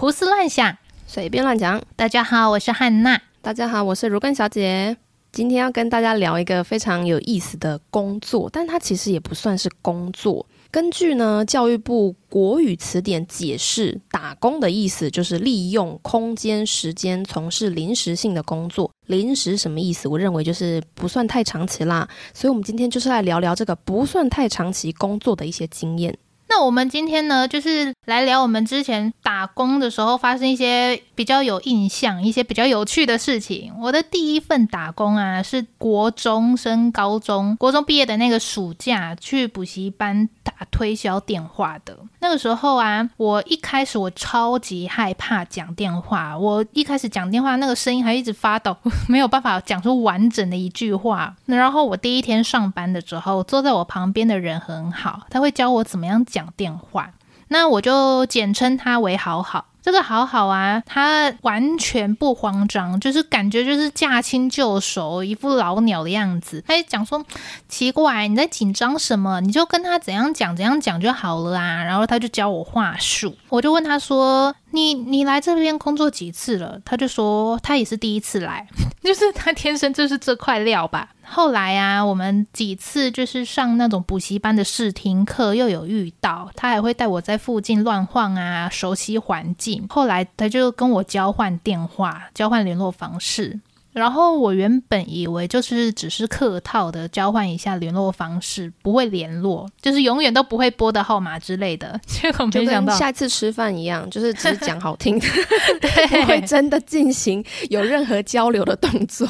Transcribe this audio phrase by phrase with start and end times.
[0.00, 1.82] 胡思乱想，随便乱讲。
[1.94, 3.20] 大家好，我是汉娜。
[3.42, 4.96] 大家好，我是如根小姐。
[5.30, 10.46] 今天要跟大家聊一个非常有意思的工作，但它其实也不算是工作。
[10.70, 18.90] 根据呢教育部国语词典解释，打工的意思就是利用空间、时间从事临时性的工作。
[19.04, 20.08] 临时什么意思？
[20.08, 22.08] 我认为就是不算太长期啦。
[22.32, 26.16] 所以，我们今天就是来聊聊这个不算太长期工作的一些经验。
[26.50, 33.72] 那我们今天呢，就是来聊我们之前打工的时候发生一些比较有印象、一些比较有趣的事情。
[33.80, 41.96] 我的第一份打工啊，是国中升高中，国中毕业的那个暑假去补习班打推销电话的。
[42.18, 48.76] 那个时候啊，我一开始我超级害怕讲电话，我一开始讲电话那个声音还一直发抖，
[49.08, 51.36] 没有办法讲出完整的一句话。
[51.46, 56.39] 然后我第一天上班的时候，坐在我旁边的人很好，他会教我怎么样讲。
[56.40, 57.10] 讲电话，
[57.48, 59.66] 那我就简称他为好好。
[59.82, 66.62] 这个好好啊，他完全不慌张，就是感觉就是驾轻就熟，一副老鸟的样子。
[66.68, 67.24] 他就讲说
[67.66, 69.40] ：“奇怪，你在紧张什么？
[69.40, 78.68] 你就跟他怎样讲怎样讲就好了啊。”然后他就教我话术，我就问他说：“你你来这边工作几次了？”他就说：“他也是第一次来，
[79.02, 89.86] 就是他天生就是这块料吧。”后来啊，我们几次就是上那种补习班的试听课，又有遇到他，还会带我在附近乱晃啊，熟悉环境。
[89.88, 93.60] 后来他就跟我交换电话，交换联络方式。
[94.00, 102.00] 然后我原本以为就是只是客套的交换一下联络方式，不会联络，就是永远都不会拨的号码之类的。
[102.08, 105.26] 结果没想到下次吃饭一样，就是只是讲好听的
[106.08, 109.28] 不会真的进行有任何交流的动作。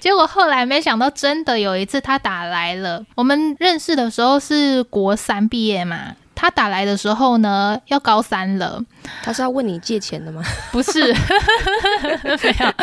[0.00, 3.04] 结果后来没想到，真的有一次他打来了。
[3.16, 6.14] 我们认识的时候是国三毕业嘛。
[6.44, 8.78] 他打来的时候呢，要高三了。
[9.22, 10.42] 他是要问你借钱的吗？
[10.70, 11.00] 不是，
[12.22, 12.74] 没有。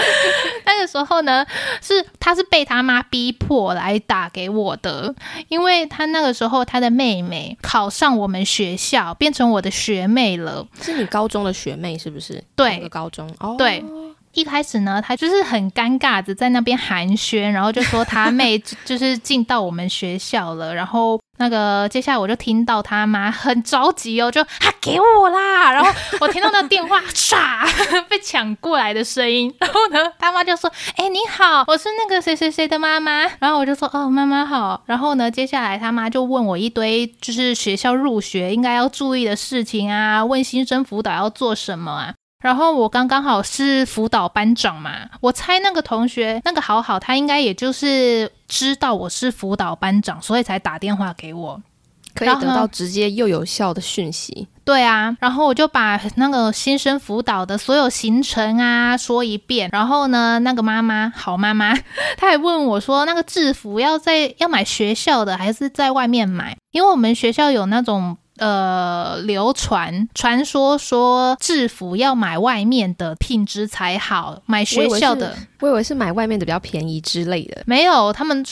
[0.65, 1.45] 那个时候呢，
[1.79, 5.13] 是他是被他妈逼迫来打给我的，
[5.47, 10.65] 因为他那个时候他的妹妹考上我们学校，变成我的学妹了。
[10.81, 12.43] 是你高中的学妹是不是？
[12.55, 13.53] 对，高中哦。
[13.59, 13.85] 对，
[14.33, 21.19] 一开始呢，他就是很尴尬的在那边寒暄，然后就说他妹就是进到我们学校了，然后。
[21.37, 27.67] 那个接下来我就听到他妈很着急哦，就他给我啦，然后我听到那个电话唰
[28.07, 42.13] 被抢过来的声音， 然后呢，他妈就说：“哎，你好，我是那个谁谁谁的妈妈。”然后我就说：“哦，妈妈好。”然后呢，接下来他妈就问我一堆就是学校入学应该要注意的事情啊，问新生辅导要做什么啊。
[42.41, 44.91] 然后我刚刚好是辅导班长嘛，
[45.21, 51.61] 我猜那个同学那个好好，他应该也就是知道我是辅导班长，所以才打电话给我，
[52.15, 54.47] 可以得到直接又有效的讯息。
[54.63, 61.75] 对啊，然后我就把那个新生辅导的所有行程啊说一遍，然后呢，那个妈妈好妈妈，
[62.17, 66.57] 她还问我说，那个制服要在要买学校的还是在外面买？
[66.71, 68.17] 因为我们学校有那种。
[68.41, 77.61] 呃，流传传说说制服要买外面的品质才好，买学校的我，我以为是买外面的比较便宜之类的。
[77.67, 78.43] 没有，他们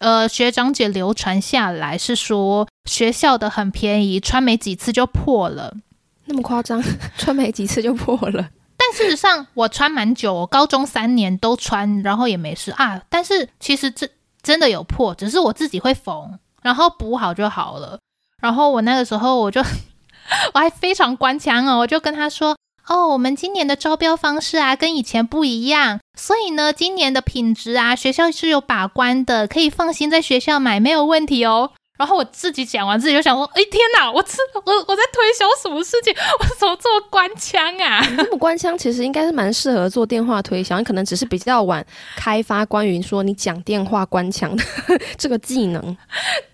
[0.00, 5.74] 呃学长姐流传下来是说学校的很便宜，穿没几次就破了。
[6.26, 6.82] 那么夸张？
[7.16, 8.50] 穿没几次就破了？
[8.76, 13.00] 但事实上我穿蛮久，我高中三年都穿，然后也没事啊。
[13.08, 14.06] 但是其实这
[14.42, 17.98] 真的有破，只是我自己会缝，然后补好就好了。
[18.40, 19.60] 然后我那个时候我就
[20.54, 22.56] 我还非常官腔哦，我就跟他说
[22.88, 34.10] ：“哦，我们今年的招标方式啊，跟以前不一样，所以呢，今年的品质啊，学校是有把关的，可以放心在学校买，没有问题哦。”然后我自己讲完，自己就想说：“哎，天哪！
[34.10, 36.10] 我这我我在推销什么事情？
[36.40, 38.00] 我怎么这么官腔啊？
[38.16, 41.84] 那么官腔，其实应该是蛮适合做电话推销，你可能只是比较晚
[42.16, 44.64] 开发关于说你讲电话官腔的
[45.18, 45.94] 这个技能。”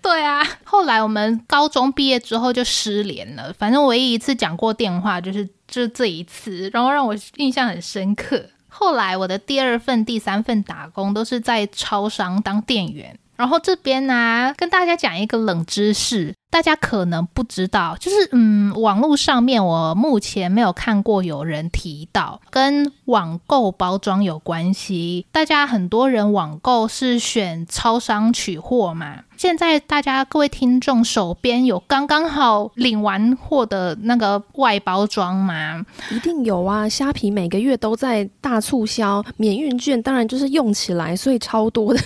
[0.03, 3.53] 对啊，后来我们高中毕业之后就失联了。
[3.57, 8.43] 反正唯一一次讲过电话就是就是这一次，然后让我印象很深刻。
[8.67, 13.17] 后来我的第二份、第三份打工都是在超商当店员。
[13.37, 25.27] 然后这边呢、跟大家讲一个冷知识，大家可能不知道，就是嗯，网络上面我目前没有看过有人提到跟网购包装有关系。
[25.31, 29.23] 大家很多人网购是选超商取货嘛。
[29.37, 35.85] 现在大家各位听众手边有刚刚好领完货的那个外包装吗？
[36.09, 36.89] 一定有啊！
[36.89, 41.99] 虾皮每个月都在大促销，免运券当然就是用起来，所以超多的。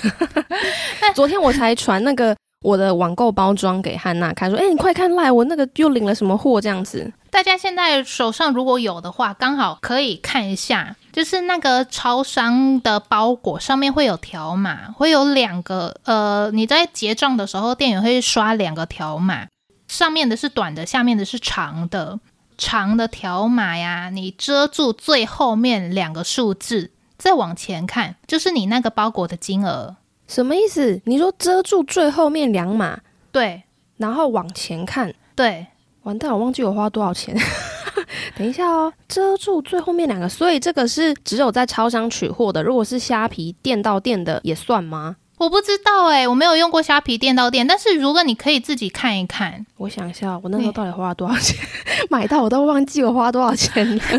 [1.15, 7.11] 昨天我才传那个我的网购包装给汉娜看，说：“哎，你快看赖，我那个又领了什么货？”这样子。
[7.31, 15.95] 大家现在手上如果有的话，刚好可以看一下，就是那个超商的包裹上面会有条码，会有两个。
[16.03, 19.47] 呃，你在结账的时候，店员会刷两个条码，
[19.87, 22.19] 上面的是短的，下面的是长的。
[22.57, 29.95] 长的条码呀，你遮住最后面两个数字，再往前看，就是你那个包裹的金额。
[30.31, 31.01] 什么意思？
[31.03, 32.97] 你说遮住最后面两码，
[33.33, 33.61] 对，
[33.97, 35.67] 然后往前看，对，
[36.03, 37.35] 完蛋，我忘记我花多少钱。
[38.37, 42.63] 等一下哦，遮住最后面两个，所以这个是只有在超商取货的。
[42.63, 45.17] 如果是虾皮店到店的也算吗？
[45.41, 51.57] 我不知道哎、欸，我没有用过虾皮店到店，但是如果你可以自己看一看，我想一下，我那时候到底花了多少钱？
[52.11, 54.03] 买到我都忘记我花多少钱了。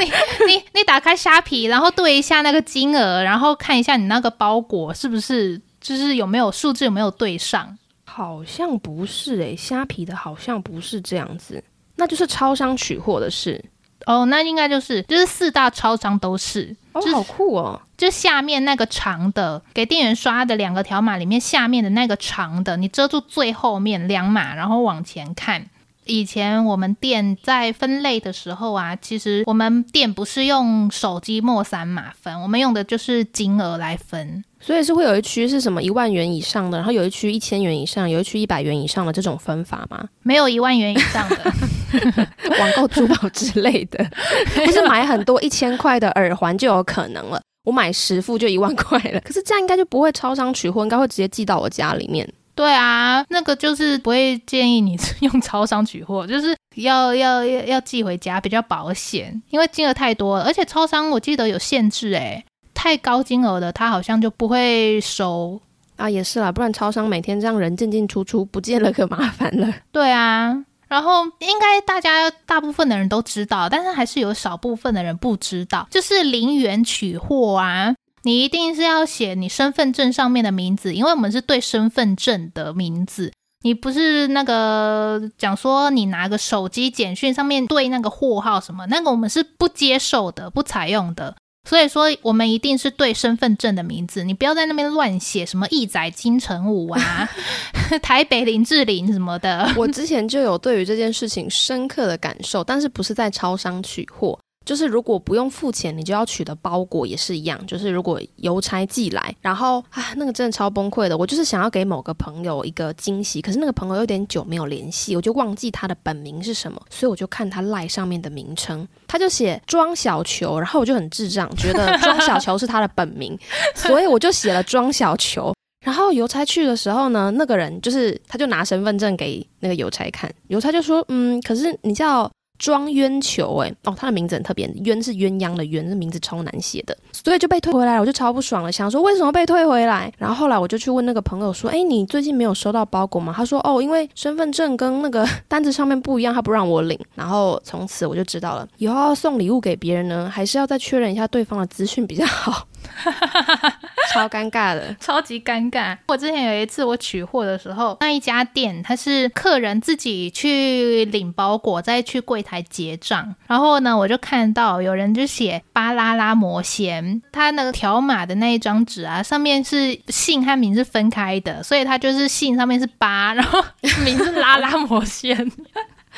[0.00, 0.06] 你
[0.48, 7.78] 你你打开虾皮，然后对一下那个金额，然后看一下你那个包裹是不是就是有没有数字有没有对上？
[8.04, 11.62] 好像不是哎、欸，虾皮的好像不是这样子，
[11.94, 13.64] 那就是超商取货的事。
[14.08, 17.78] 哦，那应该就是就是四大超商都是哦，好酷哦！
[17.98, 25.66] 就下面那个长的给店员刷的两个条码里面，下面的那个长的，你遮住最后面两码，然后往前看。
[26.06, 34.42] 以前我们店在分类的时候啊，其实我们店不是用手机末三码分，我们用的就是金额来分。
[34.58, 40.08] 所以是会有一区是什么一万元以上的，然后有一区一千元以上，有一区一百元以上的这种分法吗？
[40.22, 41.52] 没有一万元以上的
[42.58, 44.04] 网购珠宝之类的，
[44.64, 47.40] 不是买很多一千块的耳环就有可能了。
[47.64, 52.26] 我买十副就一万块了，可是这样应该就不会超商取货，应该会直接寄到我家里面。
[52.54, 62.44] 对啊，那个就是不会建议你用超商取货，就是要要要要寄回家比较保险，因为金额太多了，而且超商我记得有限制诶。
[62.74, 65.60] 太高金额的，他好像就不会收
[65.96, 69.72] 啊，也是啦，不然超商每天这样人进进出出，不见了可麻烦了。
[69.92, 83.32] 对啊，然后应该大家大部分的人都知道，但是还是有少部分的人不知道，就是零元取货啊，你一定是要写你身份证上面的名字，因为我们是对身份证的名字，
[83.62, 91.36] 你不是那个讲说你拿个手机简讯上面对那个货号什么，那个我们是不接受的，不采用的。
[91.68, 97.28] 所以说，我们一定是对身份证的名字，你不要在那边乱写什么义载金城武啊、
[98.02, 99.70] 台北林志玲什么的。
[99.76, 104.38] 我之前就有对于这件事情深刻的感受，但是不是在超商取货。
[104.68, 107.58] 就是如果不用付钱，你就要取的包裹也是一样。
[107.66, 111.16] 就是如果邮差寄来，然后啊，那个真的超崩溃的。
[111.16, 123.34] 我就是想要给某个朋友一个惊喜，可是那个朋友有点久没有联系，我就忘记他的本名是什么，所以我就看他赖上面的名称，他就写庄小球，然后我就很智障，觉得庄小球是他的本名，
[123.74, 125.54] 所以我就写了庄小球。
[125.82, 132.30] 然后邮差去的时候呢，那个人就是他就拿身份证给那个邮差看，邮差就说，嗯，可是你叫。
[132.58, 140.12] 庄渊球，哎，哦，他的名字很特别，渊是鸳鸯的渊，这名字超难写的，所以就被退回来了，我就超不爽了，想说为什么被退回来？
[140.18, 143.32] 然后后来我就去问那个朋友说，哎，你最近没有收到包裹吗？
[143.36, 146.98] 他说，哦，因为身份证跟那个单子上面不一样，他不让我领。
[147.14, 152.66] 然后从此我就知道了，以后要送礼物给别人呢，还是要再确认一下对方的资讯比较好。
[154.12, 155.96] 超尴尬的，超级尴尬。
[156.08, 163.34] 我之前有一次我取货的时候，那一家店他是客人自己去领包裹，再去柜台结账。
[163.46, 173.62] 然后呢，我就看到有人就写“巴拉拉魔仙”，他那个条码的那一张纸啊，上面是姓和名是分开的，所以他就是姓上面是巴，然后
[174.04, 175.50] 名字“拉拉魔仙”。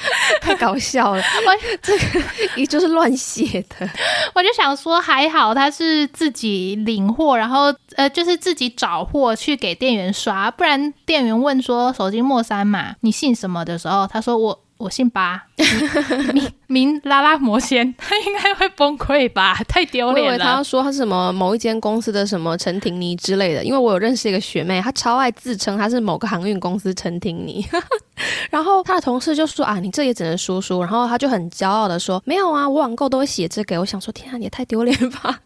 [0.41, 1.23] 太搞笑了！
[1.23, 2.23] 我这个
[2.57, 3.89] 也就是乱写的。
[4.35, 14.61] 我就想说，还好他是自己领货，然后呃，就是自己找货去给店员刷，不然店员问说手机末三码，你姓什么的时候，他说我。
[14.81, 15.43] 我姓巴，
[16.33, 19.55] 名名拉拉魔仙， 他应该会崩溃吧？
[19.69, 20.31] 太丢脸了。
[20.31, 27.63] 我以为他要说他是什么某一间公司的什么陈婷妮之类的，因为我有认识一个学妹，她超爱自称她是某个航运公司陈婷妮，
[28.49, 33.79] 然后她的同事就说啊，你这也只能说说，然后她就很骄傲的说，没有啊，我网购都会写这个。
[33.79, 35.39] 我想说，天啊，你也太丢脸吧。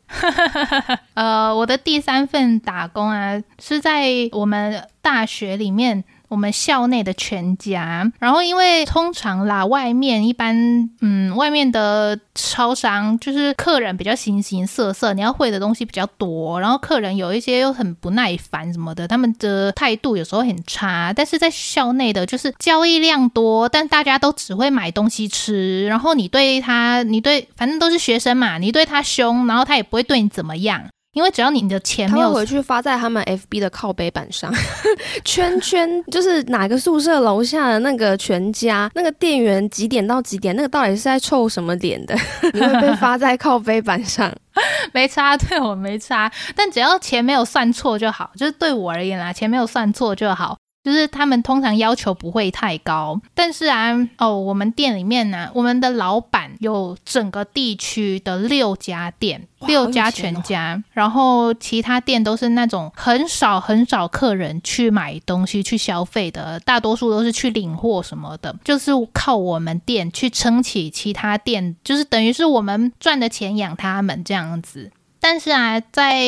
[1.14, 6.04] 呃，我的第三份打工啊，是在我们大学里面。
[6.34, 21.12] 我们校内的全家，然后因为通常啦，外面一般，嗯，外面的超商就是客人比较形形色色，你要会的东西比较多，然后客人有一些又很不耐烦什么的，他们的态度有时候很差。
[21.14, 30.82] 但是在校内的，就是交易量多，但大家都只会买东西吃，然后你对他，你对，反正都是学生嘛，你对他凶，然后他也不会对你怎么样。
[31.14, 34.52] 因为只要你的钱没有回去发在他们 FB 的靠背板上，
[35.24, 42.14] 圈圈就是哪个宿舍楼下的那个全家那个店员几点到几点，那个到底是在凑什么脸的？
[42.52, 44.32] 你会被发在靠背板上，
[44.92, 50.56] 没差，对我没差，但只要钱没有算错就好，就是对我而言啦，钱没有算错就好。
[50.84, 74.90] 就是他们通常要求不会太高，但是啊，哦，我们店里面呢、啊，我们的老板有整个地区的六家店，六家全家，哦、然后其他店都是那种很少很少客人去买东西去消费的，大多数都是去领货什么的，就是靠我们店去撑起其他店，就是等于是我们赚的钱养他们这样子。
[75.26, 76.20] 但是啊，在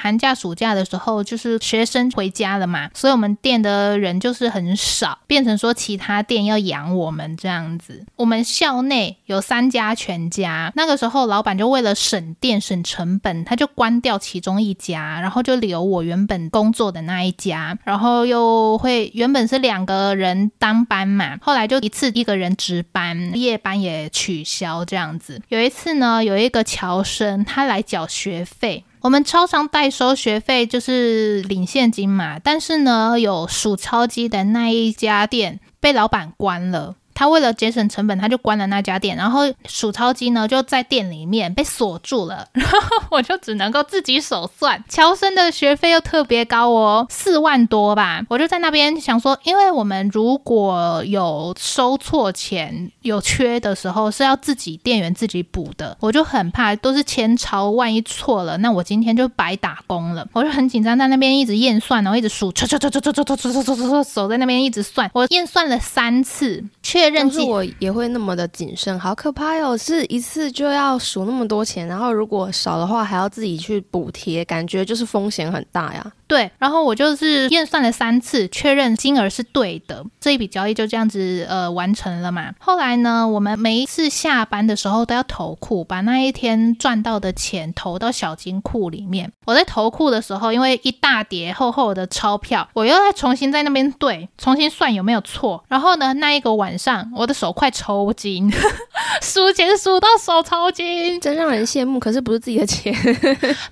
[0.00, 8.06] 寒假、暑假的时候，就是学生回家了嘛，所以我们店的人就是很少，变成说其他店要养我们这样子。
[8.14, 25.42] 我们校内有三家全家，那个时候老板就为了省电、省成本，他就关掉其中一家，然后就留我原本工作的那一家，然后又会原本是两个人当班嘛，后来就一次一个人值班，夜班也取消这样子。
[25.48, 36.96] 有一次呢，有一个侨生他来缴学费，我们超商代收学费就是领现金嘛，但是呢，有数钞机的那一家店被老板关了。
[37.14, 42.78] 他为了节省成本，他就关了那家店，然后数钞机呢就在店里面被锁住了，然后
[43.10, 44.82] 我就只能够自己手算。
[44.88, 48.22] 乔生的学费又特别高哦，四万多吧。
[48.28, 60.26] 我就在那边想说，因为我们如果有收错钱、有缺的时候，是要自己店员自己补的，我就很怕都是千钞，万一错了，那我今天就白打工了。
[60.32, 67.03] 我就很紧张，在那边一直验算，然后一直数，唰唰唰唰唰唰唰唰唰，手在那边一直算，我验算了三次，确。
[67.10, 69.76] 但是我也会那么的谨慎，好可怕哟！
[69.76, 76.12] 是一次就要数那么多钱，然后如果少的话还要自己去补贴，感觉就是风险很大呀。
[76.26, 82.52] 对，然后我就是验算了三次，确认金额是对的，这一笔交易就这样子呃完成了嘛。
[82.58, 89.30] 后来呢，我们每一次下班的时候都要投库，把那一天赚到的钱投到小金库里面。
[89.44, 95.62] 我在投库的时候，因为一大叠厚厚的钞票，我又再重新在那边对，重新算有没有错。
[95.68, 98.50] 然后呢，那一个晚上，我的手快抽筋，
[99.20, 102.00] 数钱数到手抽筋，真让人羡慕。
[102.00, 102.94] 可是不是自己的钱，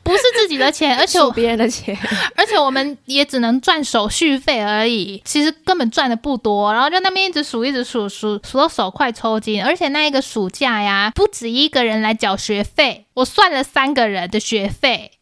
[0.03, 1.97] 不是自己的钱，而且数别人的钱。
[2.43, 6.73] 而且我们也只能赚手续费而已，其实根本赚的不多。
[6.73, 9.63] 然后就那边一直数，一直数，数数到手快抽筋。
[9.65, 15.13] 而且那一个暑假呀，不止一个人来缴学费，我算了三个人的学费。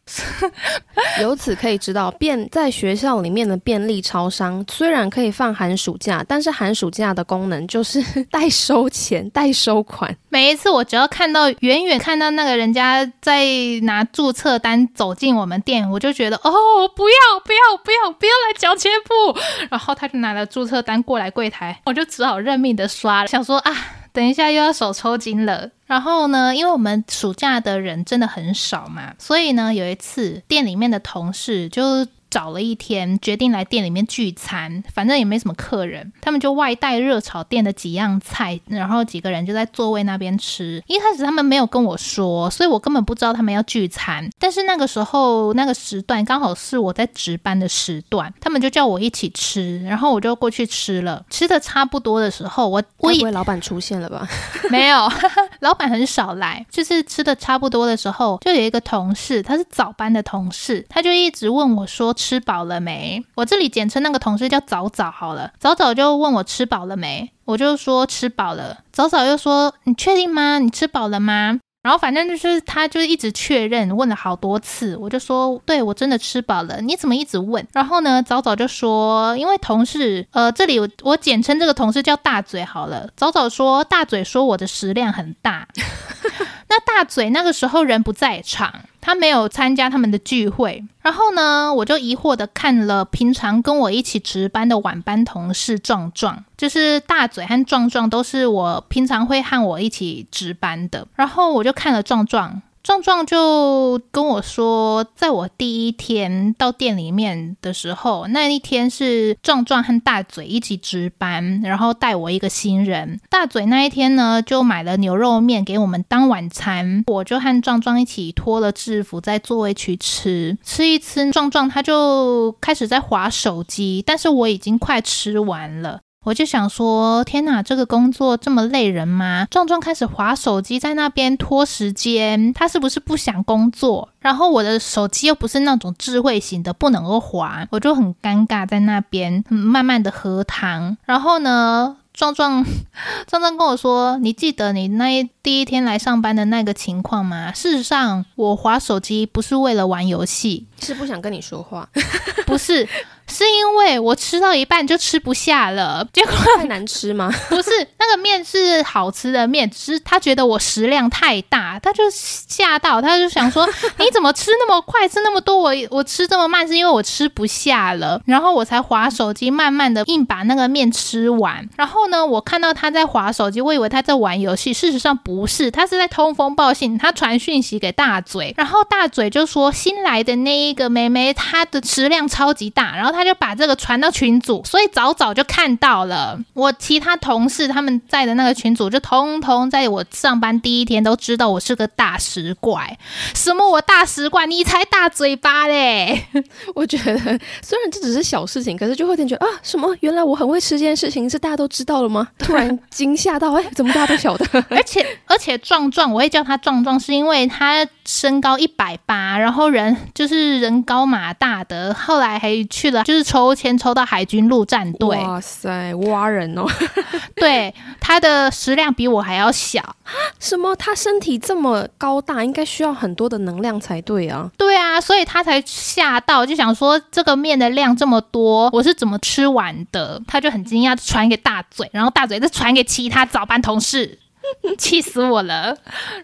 [1.21, 8.01] 由此可以知道，便在学校里面的便利超商虽然可以放寒暑假，但是寒暑假的功能就是
[8.31, 10.15] 代收钱、代收款。
[10.29, 13.45] 每一次我只要看到远远看到那个人家在
[13.83, 16.51] 拿注册单走进我们店，我就觉得哦，
[16.95, 19.39] 不要不要不要不要来缴钱不。
[19.69, 23.71] 然后他就拿了注册单过来柜台，我就只好认命的刷了，想说啊，
[24.13, 25.69] 等一下又要手抽筋了。
[25.85, 32.07] 然后呢，因为我们暑假的人真的很少嘛，所以呢，有一次店里面的同事就。
[32.31, 40.81] 找了一天，决定来店里面聚餐，反正也没什么客人，他们就外带热炒店的几样菜，然后几个人就在座位那边吃。
[40.87, 44.27] 一开始他们没有跟我说，所以我根本不知道他们要聚餐。
[44.39, 51.25] 但是那个时候那个时段刚好是我在值班的时段，他们就叫我一起吃，然后我就过去吃了。
[51.29, 54.25] 吃的差不多的时候，我我以为老板出现了吧？
[54.71, 55.11] 没有，
[55.59, 56.65] 老板很少来。
[56.71, 62.15] 就是吃的差不多的时候，就有一个同事，他是早班的同事，他就一直问我说。
[62.21, 63.25] 吃饱了没？
[63.33, 65.51] 我这里简称那个同事叫早早好了。
[65.59, 68.77] 早早就问我吃饱了没，我就说吃饱了。
[68.91, 70.59] 早早又说，你确定吗？
[70.59, 71.59] 你吃饱了吗？
[71.81, 74.95] 然后反正就是他就一直确认，问了好多次。
[74.97, 76.79] 我就说，对，我真的吃饱了。
[76.81, 77.65] 你怎么一直问？
[77.73, 83.09] 然后呢，早早就说，因为同事，呃，这里我我简称这个同事叫大嘴好了。
[83.17, 85.67] 早早说，大嘴说我的食量很大。
[86.71, 88.73] 那大嘴那个时候人不在场。
[89.03, 102.61] 他没有参加他们的聚会，然后呢，我就疑惑的看了平常跟我一起值班的晚班同事壮壮，就是大嘴和壮壮都是我平常会和我一起值班的，然后我就看了壮壮。
[102.83, 113.19] 壮壮就跟我说，在我第一天到店里面的时候，那一天是壮壮和大嘴一起值班，然后带我一个新人。
[113.29, 120.57] 大嘴那一天呢，就买了牛肉面给我们当晚餐，我就和壮壮一起脱了制服在座位区吃。
[120.63, 126.01] 吃一吃，壮壮他就开始在划手机，但是我已经快吃完了。
[126.23, 129.47] 我就想说，天哪，这个工作这么累人吗？
[129.49, 134.07] 壮壮开始划手机，在那边拖时间，他是不是不想工作？
[134.19, 140.95] 然后我的手机又不是那种智慧型的，不能够划，我就很尴尬，在那边慢慢的喝汤。
[141.05, 142.63] 然后呢，壮壮
[143.25, 151.87] 壮壮跟我说：“你记得你那一第一天来上班的那个情况吗？”事实上，我划手机不是为了玩游戏，是不想跟你说话，
[152.45, 152.87] 不是。
[153.27, 157.31] 是因为我吃到一半就吃不下了， 结果太难吃吗？
[157.47, 163.65] 不是，那个面是好吃的面，只是他觉得我食量太大，他就吓到，他就想说
[163.99, 171.69] 你怎么吃那么快，吃那么多，我我吃这么慢是因为我吃不下了，然后我才划手机，慢慢的硬把那个面吃完。
[171.77, 183.21] 然后呢，我看到他在划手机，我以为他在玩游戏，事实上不是，他是在通风报信，他传讯息给大嘴，然后大嘴就说新来的那一个妹妹，她的食量超级大，然后她。
[183.21, 186.37] 就把这个传到群组，所以早早就看到了。
[186.53, 192.97] 我其他同事他们在的那个群组，就通通在我上班第一天都知道我是个大食怪。
[193.35, 194.47] 什么我大食怪？
[194.47, 196.25] 你才大嘴巴嘞！
[196.73, 197.15] 我觉得
[197.61, 199.95] 虽然这只是小事情，可是就会感觉啊，什么？
[199.99, 202.27] 原来我很会吃这件事情，是大家都知道了吗？
[202.39, 204.45] 突然惊吓到，哎，怎么大家都晓得？
[204.71, 213.03] 而且而且壮壮，我会叫他壮壮，是因为他身高一百八，然后人就是人高马大的，后来还去了。
[213.03, 216.65] 就是抽签抽到海军陆战队，哇塞，挖人哦！
[217.35, 219.95] 对，他的食量比我还要小。
[220.39, 220.75] 什么？
[220.75, 224.49] 他身体这么高大，应该需要很多的能量才对啊。
[224.57, 230.21] 对啊，所以他才吓到，就想说这个面的量这么多，我是怎么吃完的？
[230.27, 234.19] 他就很惊讶，传给大嘴，然后大嘴再传给其他早班同事。
[234.77, 235.75] 气死我了！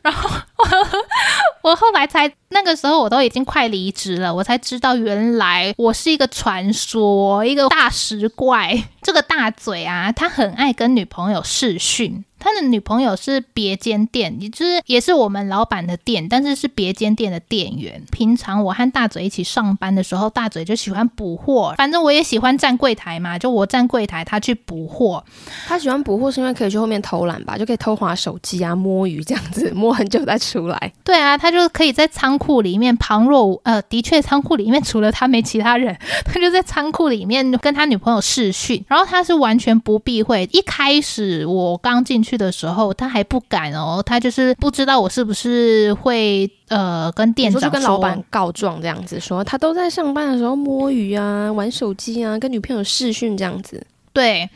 [0.02, 8.84] 然后我我后来才那个时候我都已经快离职了，我才知道原来我是一个传说，一个大食怪。
[9.02, 12.24] 这个大嘴啊，他很爱跟女朋友试训。
[12.40, 18.02] 他的女朋友是别间店，也就是也是我们老板的店，但是是别间店的店员。
[18.12, 25.24] 平常我和大嘴一起上班的时候，大嘴就喜欢补货，反正我也喜欢站柜台嘛，就我站柜台，他去补货。
[25.68, 30.94] 他喜欢补货是因为可以去后面偷懒吧，就可以偷滑手机啊、摸鱼这样子，摸很久再出来。
[31.04, 40.48] 对啊，他就可以在仓库里面旁若无呃，的确仓库里面除了他没其他人， 他就在仓库里面跟他女朋友视讯，然后他是完全不避讳。
[40.52, 42.27] 一开始我刚进去。
[42.28, 53.82] 去的时候，他还不敢哦，他就是不知道我是不是会呃跟店长说，跟老板告状这样子，说他都在上班的时候摸鱼啊、玩手机啊、跟女朋友视讯这样子。
[54.12, 54.50] 对，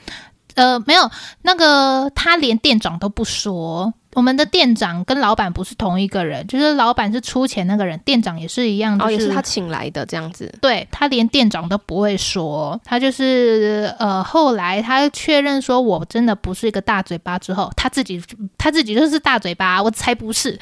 [0.56, 1.10] 呃，没有
[1.44, 3.94] 那个，他连店长都不说。
[4.13, 10.54] 我们的店长跟老板不是同一个人，就是老板是出钱那个人，店长也是一样，就是、哦、也是他请来的这样子。
[10.62, 18.21] 对，他连店长都不会说，他就是呃，后来他确认说我真的不是一个大嘴巴之后，他自己
[18.58, 20.60] 他自己就是大嘴巴，我才不是。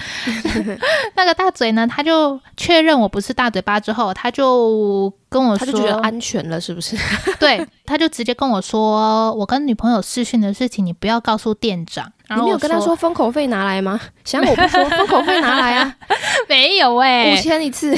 [1.15, 6.95] 那个大嘴呢，他就确认我不是大嘴巴之后，他就跟我说，他就觉得安全了，是不是？
[7.39, 12.11] 对，他就直接跟我说，我跟女朋友试训的事情，你不要告诉店长。
[12.37, 13.99] 你没有跟他说封口费拿来吗？
[14.23, 15.95] 想我不说封口费拿来啊，
[16.47, 17.95] 没有哎、欸，五千一次，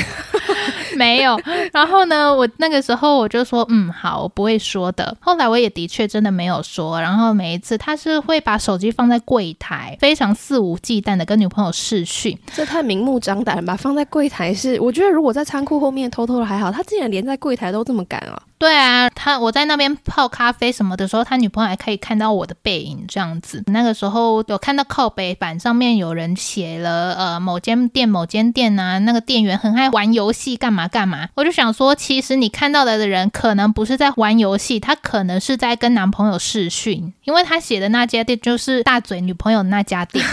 [0.95, 1.39] 没有。
[1.73, 5.15] 然后呢，我那个时候我就说，嗯，好，我不会说的。
[5.19, 7.01] 后来我也的确真的没有说。
[7.01, 13.75] 然后每一次他是会把手机放在柜台，非常肆无忌惮的跟女朋友视讯，这太明目张胆了吧？
[13.75, 18.41] 放在柜台是，我觉得如果在仓库后面偷偷的还好，他竟然连在柜台都这么敢啊！
[18.62, 23.63] 对啊，他我在那边泡咖啡什么的时候，他女朋友还可以看到我的背影这样子。
[23.65, 31.28] 那个时候有看到靠北板上面有人写了呃某间店某间店啊，那个店员很爱玩游戏干嘛干嘛。
[31.34, 40.24] 我就想说，其实你看到的的人可能不是在玩游戏，他可能是在跟男朋友视讯，因为他写的那家店就是大嘴女朋友那家店。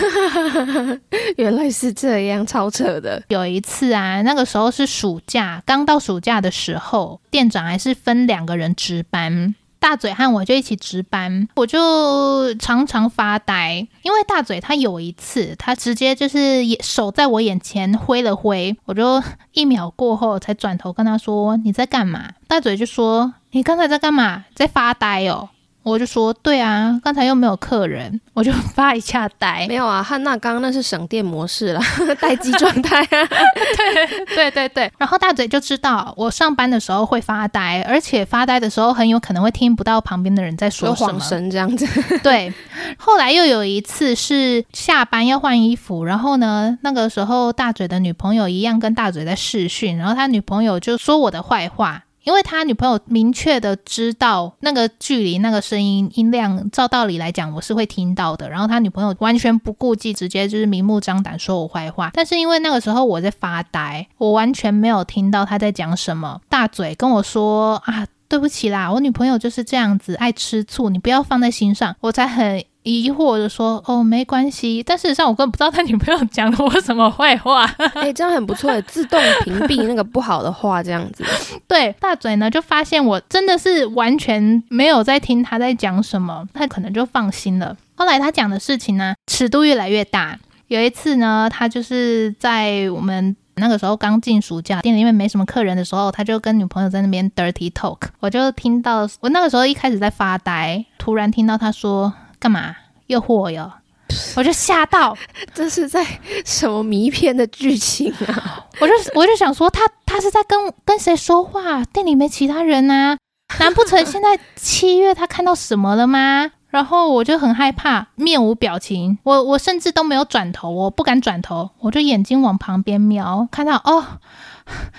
[1.38, 3.22] 原来是这样，超扯的。
[3.28, 8.17] 有一次啊，那个时候是暑假，刚到暑假的时候，店长还是分。
[8.26, 24.44] 两个人值班，大嘴和我就一起值班，我就常常发呆，因为大嘴他有一次，他直接就是手在我眼前挥了挥，我就一秒过后才转头跟他说：“你在干嘛？”大嘴就说：“你刚才在干嘛？
[24.54, 25.50] 在发呆哦。”
[25.88, 29.66] 我就说对啊，刚才又没有客人，我就 发一下呆。
[29.68, 31.80] 没有啊，汉娜刚刚那是省电模式了，
[32.20, 33.28] 待机状态啊。
[34.34, 41.86] 对对对对，然后大嘴就知道我上班的时候会发呆，而且发呆的时候很有可能会听不到旁边的人在说什么，神这样子。
[42.22, 42.52] 对，
[42.98, 52.04] 后来又有一次是下班要换衣服，然后呢，那个时候大嘴的女朋友一样跟大嘴在试训，然后他女朋友就说我的坏话。
[52.28, 58.50] 因为他女朋友明确的知道那个距离、那个声音音量，照道理来讲我是会听到的。
[58.50, 62.10] 然后他女朋友完全不顾忌，直接就是明目张胆说我坏话。
[62.12, 68.06] 但是因为那个时候我在发呆，我完全没有听到他在讲什么，大嘴跟我说啊。
[68.30, 71.96] 对不起啦，我女朋友就是这样子，爱吃醋，你不要放在心上。
[71.98, 74.82] 我才很疑惑的说，哦，没关系。
[74.82, 77.64] 但事实上，我根本不知道他女朋友讲了我什么坏话。
[77.94, 81.24] 哎、欸，这样很不错，自动屏蔽那个不好的话，这样子。
[81.68, 87.76] 对，大嘴呢就发现我真的是完全没有在听他在讲什么，他可能就放心了。
[87.94, 90.38] 后来他讲的事情呢，尺度越来越大。
[90.68, 93.36] 有一次呢，他就是在我们。
[93.60, 98.02] 那个时候刚进暑假，店里面没什么客人的时候，他就跟女朋友在那边 dirty talk。
[98.20, 102.74] 我就听到，我那个时候一开始在发呆，突然听到他说：“干嘛？
[103.06, 103.72] 诱惑我哟！”
[104.36, 105.14] 我就吓到，
[105.54, 106.04] 这是在
[106.44, 108.64] 什么迷片的剧情啊？
[108.80, 111.84] 我就我就想说，他他是在跟跟谁说话？
[111.84, 113.18] 店里没其他人啊？
[113.60, 116.50] 难不成现在七月他看到什么了吗？
[116.70, 124.04] 然后我就很害怕，面无表情，我我甚至都没有转头，我不敢转头，我就眼睛往旁边瞄，看到哦，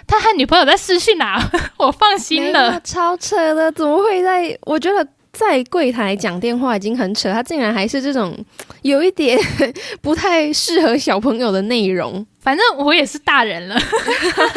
[0.08, 1.39] 他和女朋友在私讯啊，
[1.78, 2.80] 我放心了。
[2.82, 4.58] 超扯的，怎么会在？
[4.63, 8.38] 我觉得在柜台讲电话已经很扯，他竟然还是这种
[8.82, 9.39] 有一点
[10.02, 12.26] 不太适合小朋友的内容。
[12.42, 13.76] 反正我也是大人了，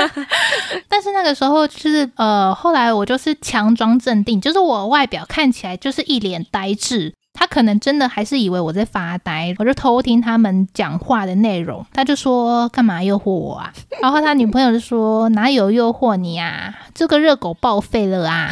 [0.88, 13.72] 但是那个时候就是呃，后来我就是强装镇定，就是我外表看起来就是一脸呆滞，他可能真的还是以为我在发呆，我就偷听他们讲话的内容，他就说干嘛诱惑我啊？
[14.02, 16.74] 然后他女朋友就说哪有诱惑你啊？
[16.94, 18.50] 这个热狗报废了啊！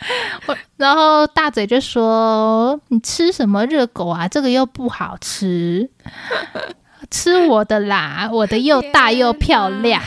[0.76, 4.26] 然后大嘴就说你吃什么热狗啊？
[4.26, 5.90] 这个又不好吃。
[7.10, 8.28] 吃我的啦！
[8.32, 10.02] 我的又大又漂亮，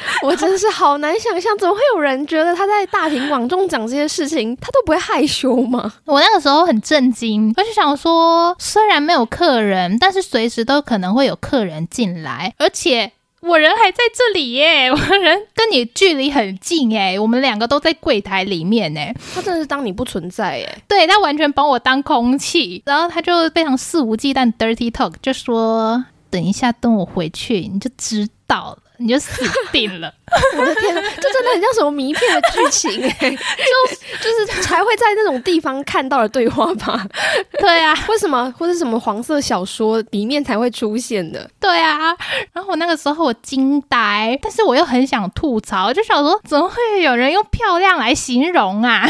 [0.22, 5.92] 我真的是好难想象，怎么会有人觉得他在大庭广众讲这些事情，他都不会害羞吗？
[6.04, 13.12] 我那个时候很震惊，我就想说，虽然没有客人，但是随时都可能会有客人进来，而且。
[13.40, 19.14] 我人还在这里耶， 我人跟你距离很近耶，我们两个都在柜台里面耶。
[19.32, 28.78] 他真的是当你不存在耶，对，他完全把我当空气，然后他就非常肆无忌惮 dirty talk，就说等一下等我回去你就知道了。
[28.98, 30.12] 你就死定了！
[30.58, 37.06] 我的天哪，这真的很像什么谜片的剧情 哎，就就是 才会在那种地方看到的对话吧？
[37.60, 41.48] 对啊，为什么或者什么黄色小说里面才会出现的？
[41.60, 42.14] 对啊，
[42.52, 49.08] 然后我那个时候我惊呆，但是我又很想吐槽，就想说怎么会有人用漂亮来形容啊？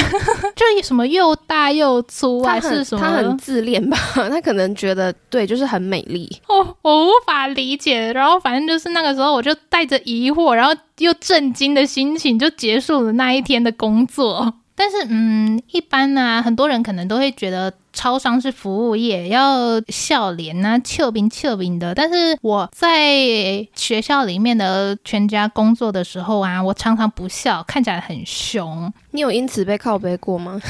[0.55, 3.03] 就什么又大又粗还是什么？
[3.03, 3.97] 他很自恋吧？
[4.15, 6.31] 他可能觉得对，就是很美丽。
[6.47, 8.13] 哦，我无法理解。
[8.13, 9.78] 然后反正就是那个时候我就带。
[9.79, 14.55] 带着疑惑，然后又震惊的心情，就结束了那一天的工作。
[14.75, 17.73] 但是，嗯，一般呢、很多人可能都会觉得。
[17.91, 21.93] 超商是服务业，要笑脸啊，俏皮俏皮的。
[21.97, 28.93] 但是我在学校里面的全家工作的时候啊，我常常不笑，看起来很凶。
[29.11, 30.61] 你有因此被靠背过吗？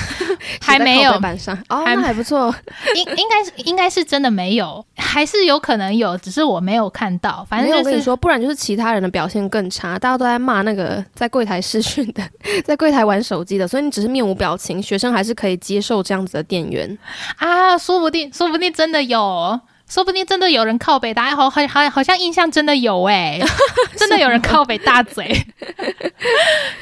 [0.61, 1.19] 还没有。
[1.19, 2.55] 板上哦，还那还不错。
[2.95, 7.45] 应应该是应该是真的没有，还是有可能有，只是我没有看到。
[7.49, 12.23] 反正、就是、我跟你说，不然就是其他人的表现更差，大家都在骂那个在柜台试训的，
[12.65, 16.97] 在柜台玩手机的，所以你只是面无表情，学生还是可以接受这样子的店员。
[17.37, 23.41] 啊，说不定，说不定真的有，说不定真的有人靠北大，好好好，好像印象真的有哎，
[23.97, 25.35] 真的有人靠北大嘴。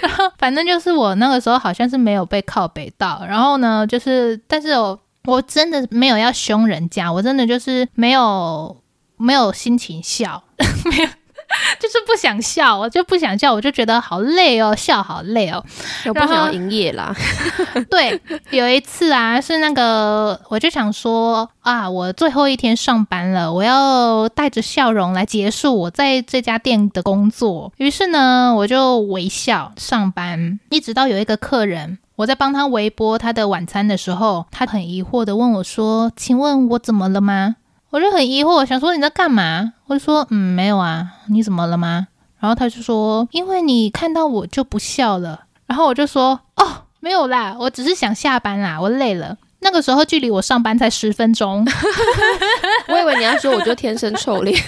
[0.01, 8.77] 然后反正就是我那个时候好像是没有被靠北到，然后呢，就是但是我我真的没有要凶人家，我真的就是没有
[9.17, 10.43] 没有心情笑，
[10.91, 11.09] 没有。
[11.81, 15.65] 就是不想笑，我就不想笑，我就觉得好累哦，笑好累哦，
[16.07, 17.15] 我不想要营业啦。
[17.91, 27.73] 对，有一次啊，是那个，我就想说啊，我最后一天上班了，我要带着笑容来结束我在这家店的工作。
[27.77, 37.57] 于是呢，我就微笑上班，一直到有一个客人，我在帮他微波他的晚餐的时候，他很疑惑的问我说：“请问我怎么了吗？”
[37.91, 39.73] 我就很疑惑，想说你在干嘛？
[39.87, 42.09] 我就说嗯，没有啊，你怎么了吗？
[42.39, 45.45] 然后他就说，因为你看到我就不笑了。
[45.67, 49.37] 然后我就说哦，没有啦，我只是想下班啦，我累了。
[49.61, 51.67] 那个时候距离我上班才十分钟，
[52.89, 54.57] 我以为你要说我就天生臭脸。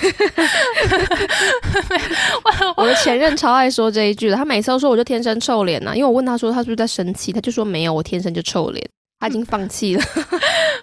[2.74, 5.94] 我的前任超爱说这一句的，他每次都说我就天生臭脸呐、啊。
[5.94, 8.85] 因为我问他说他是不是在生气，他就说没有，我天生就臭脸。
[9.20, 10.02] 他已经放弃了。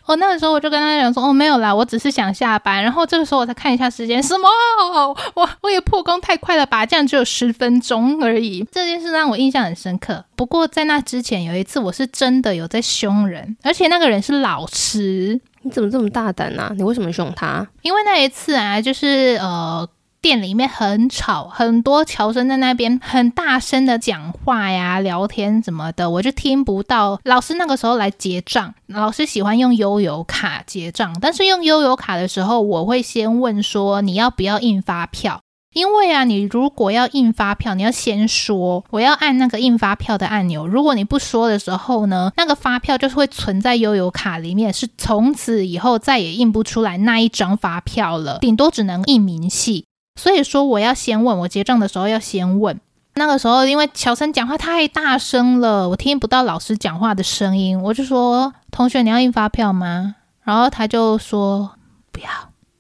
[0.06, 2.82] 我 那个时候我就跟他讲说，哦，没有啦，我只是想下班。
[2.84, 4.48] 然后这个时候我才看一下时间，什么？
[5.36, 6.86] 我我也破功太快了吧？
[6.86, 8.66] 这样只有十分钟而已。
[8.72, 10.24] 这件事让我印象很深刻。
[10.36, 15.40] 不过在那之前有一次，我是真的有在凶人，而且那个人是老师。
[15.62, 16.72] 你怎么这么大胆呢、啊？
[16.78, 17.68] 你为什么凶他？
[17.82, 19.88] 因为那一次啊，就是呃。
[20.26, 27.20] 店里面很吵，很多乔生在那边很大声的讲话呀、聊天什么的，我就听不到。
[27.24, 35.42] 老师那个时候来结账，老师喜欢用悠游卡结账，但是用悠游卡的时候，我会先问说你要不要印发票？
[35.76, 40.66] 因为啊，你如果要印发票，你要先说我要按那个印发票的按钮。
[40.66, 49.86] 如果你不说的时候呢，那个发票就是会存在悠游卡里面，是从此以后再也印不出来那一张发票了，顶多只能印明细。
[50.16, 52.80] 所以说，我要先问，我结账的时候要先问。
[53.16, 61.72] 那个时候，因为乔森讲话太大声了，我听不到老师讲话的声音，我就说：“同学，你要印发票吗？”然后他就说
[62.12, 62.30] ：“不要。”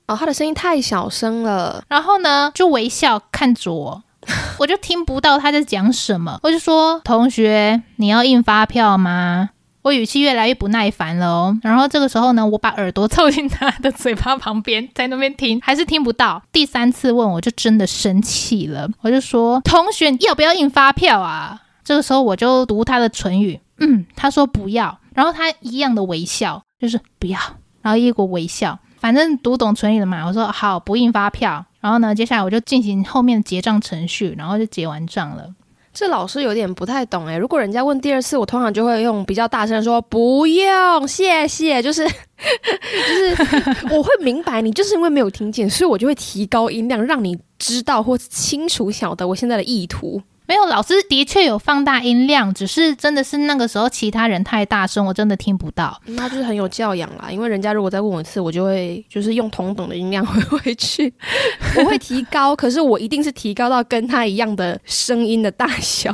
[0.08, 1.84] 哦，他的声音太小声了。
[1.88, 4.04] 然后呢，就微笑看着我，
[4.60, 6.40] 我就听不到他在讲什么。
[6.44, 9.52] 我就说：“同学，你要印发票吗？”
[9.86, 16.42] 我语气越来越不耐烦了哦，然后这个时候呢，我把耳朵凑近他的嘴巴旁边，在那边听，还是听不到。
[16.52, 27.40] 第三次问，我就真的生气了，我就说：“同学，要不要印发票啊？”这个时候我就读他的唇语，嗯，他说不要，然后他一样的微笑，就是不要，
[27.84, 30.26] 然后一股微笑，反正读懂唇语了嘛。
[30.26, 31.64] 我说好，不印发票。
[31.80, 35.54] 然后呢，接下来我就进行后面的结账程序，然后就结完账了。
[35.96, 50.22] 这老师有点不太懂诶，如果人家问第二次，我通常就会用比较大声说不用，谢谢，就是就是 我会明白你就是因为没有听见，所以我就会提高音量，让你知道或清楚晓得我现在的意图。
[50.48, 56.00] 没有，老师的确有放大音量，只是真的是那个时候其他人太大声，我真的听不到。
[56.06, 61.12] 那就是很有教养啦，因为人家如果再问我一次，我就会就是用同等的音量回回去，
[61.80, 66.12] 我会提高，可是我一定是提高到跟他一样的声音的大小。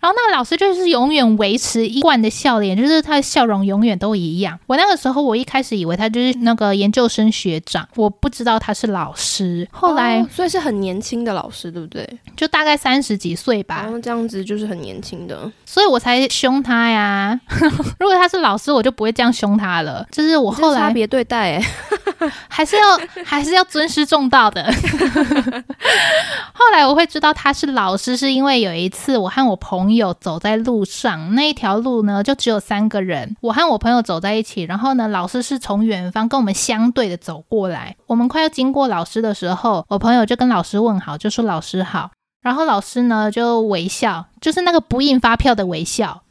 [0.00, 4.56] 然后那个老师就是永远维持一贯的笑脸，就是他的笑容永远都一样。
[4.68, 9.66] 我那个时候我一开始以为他就是那个研究生学长，我不知道他是老师。
[9.72, 12.08] 后来，哦，所以是很年轻的老师，对不对？
[12.36, 13.55] 就大概三十几岁。
[13.56, 13.82] 对吧？
[13.82, 17.38] 然后这样子就是很年轻的，所以我才凶他呀。
[17.98, 20.06] 如果他是老师，我就不会这样凶他了。
[20.12, 21.62] 就是我后来差别对待，哎，
[22.48, 24.62] 还是要还是要尊师重道的。
[26.52, 37.96] 后来我会知道他是老师，是因为有一次我和我朋友走在路上，那一条路呢就只有三个人，我和我朋友走在一起，然后呢老师是从远方跟我们相对的走过来。
[38.06, 42.10] 我们快要经过老师的时候，我朋友就跟老师问好，就说老师好。
[42.42, 46.22] 然后老师呢就微笑，就是那个不印发票的微笑，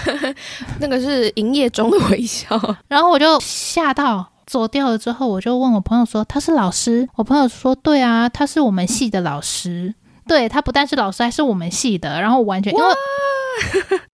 [0.78, 2.46] 那个是营业中的微笑。
[2.88, 4.98] 然后我就吓到走掉了。
[4.98, 9.94] 之后我就问我朋友说：“他是老师？”我朋友说：“对啊，他是我们系的老师。
[10.28, 12.94] 对，他不但是老师，还是我们系的。”然后我完全因为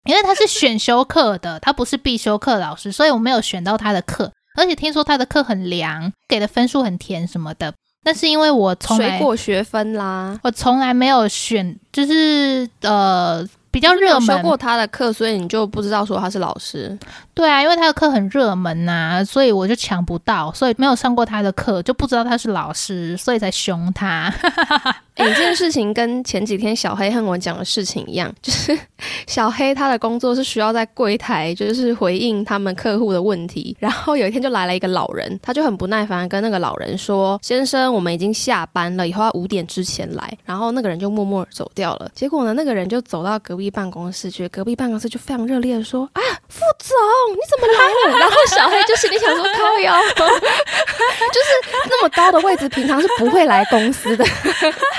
[0.04, 4.32] 因为他是选修课的，他不是必修课老师，所以我没有选到他的课。
[4.56, 7.74] 而且听说他的课很凉，给的分数很甜什么的。
[8.06, 14.36] 但是因为我从来水果学分啦，我从来没有选，就是呃比较热门。
[14.36, 16.96] 修过他的课，所以你就不知道说他是老师。
[17.34, 24.32] 对啊，因为他的课很热门呐、啊，所以我就抢不到，所以没有上过他的课，就不知道他是老师，所以才凶他。
[25.16, 28.78] 哎、这件事情跟前几天小黑和我讲的事情一样，就是
[29.26, 33.74] 小黑他的工作是需要在柜台，就是回应他们客户的问题。
[33.80, 42.10] 然后有一天就来了一个老人，他就很不耐烦跟那个老人说：“先生，我们已经下班了，以后要五点之前来。”然后那个人就默默走掉了。
[42.14, 46.94] 结果呢，那个人就走到隔壁办公室去，隔壁办公室就非常热烈的说：“啊，副总，
[47.32, 54.24] 你怎么来了？”然后小黑就心里想说：“靠腰， 就是那么高的位置，平常是不会来公司的。”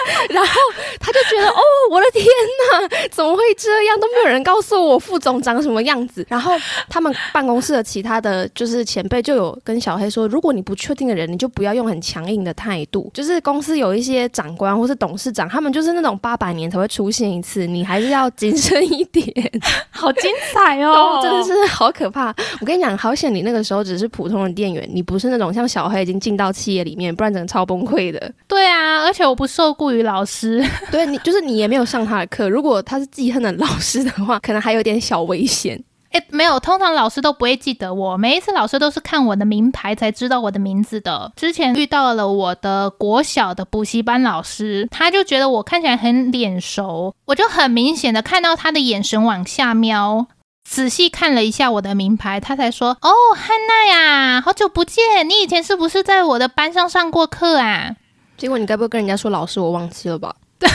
[0.29, 0.53] 然后
[0.99, 3.99] 他就觉得哦，我的天哪，怎么会这样？
[3.99, 6.25] 都没有人告诉我副总长什么样子。
[6.29, 6.53] 然后
[6.89, 13.09] 他们办公室的其他的就是前辈就有跟小黑说，如果你不确定的人，你就不要用很强硬的态度。
[13.13, 19.27] 就是公司有一些长官或是董事长，他们就是那种八百年才会出现一次，你还是要谨慎一点。
[19.91, 22.33] 好精彩哦，真的是好可怕。
[22.61, 28.31] 我跟你讲，好险你那个时候只是普通的店员，你不是那种像小黑已经进到企业里面，不然整个超崩溃的。
[28.47, 29.96] 对啊，而且我不受雇于。
[30.03, 32.49] 老师， 对你就是你也没有上他的课。
[32.49, 35.83] 如果他是记恨的老师的话，可能还有点小危险。
[36.11, 38.15] 诶，没有，通常老师都不会记得我。
[38.15, 41.33] 每一次老师都是看我的名牌才知道我的名字的。
[41.35, 50.27] 之前遇到了我的国小的补习班老师，他就觉得我看起来很脸熟，我就很明显的看到他的眼神往下瞄。
[50.63, 57.95] 仔细看了一下我的名牌，他才说：“哦，汉娜呀，好久不见，你以前是不是在我的班上上过课啊？”
[58.37, 60.35] 结果你该不会跟人家说老师，我忘记了吧？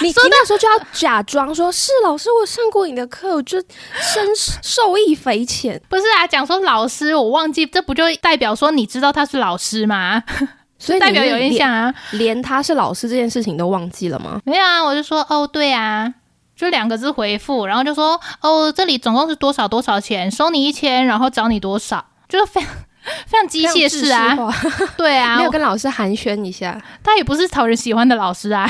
[0.00, 4.26] 你你那时候就要假装说是老师，我上过你的课，我就深
[4.62, 5.80] 受益匪浅。
[5.90, 10.22] 不是啊，讲说老师我忘记，这不就代表说你知道他是老师吗？
[10.78, 14.40] 所以代表有印象啊，连他是老师这件事情都忘记了吗？
[14.44, 16.14] 没有啊，我就说哦，对啊，
[16.56, 22.70] 就两个字回复，然后就说哦，这里总共是多少多少钱，收你一千，然后找你多少，就是非常。
[23.26, 24.36] 非常机械式啊，
[24.96, 28.68] 对啊， 没有跟老师寒暄一下，他也不是讨人喜欢的老师啊，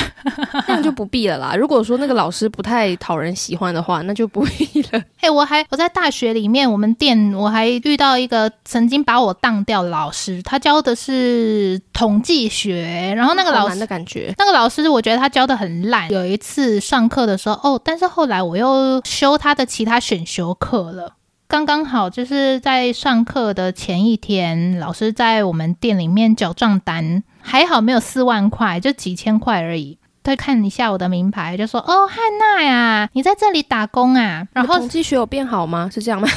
[0.66, 1.54] 那样就不必了啦。
[1.58, 4.88] 如果说那个老师不太讨人喜欢的话，那就不必了。
[4.92, 16.10] 哎、欸，我还我在大学里面，我们店我还遇到一个曾经把我当掉的老师，他教的是统计学，然后那个老师的感觉，那个老师我觉得他教的很烂。
[16.10, 21.14] 有一次上课的时候，哦，但是后来我又修他的其他选修课了。
[21.50, 29.98] 刚刚好就是在上课的前一天，老师在我们店里面缴账单，还好没有四万块，就几千块而已。
[30.22, 35.90] 他看一下我的名牌，就说：“哦，汉娜呀，你在这里打工啊？”然后统计学有变好吗？
[35.92, 36.28] 是这样吗？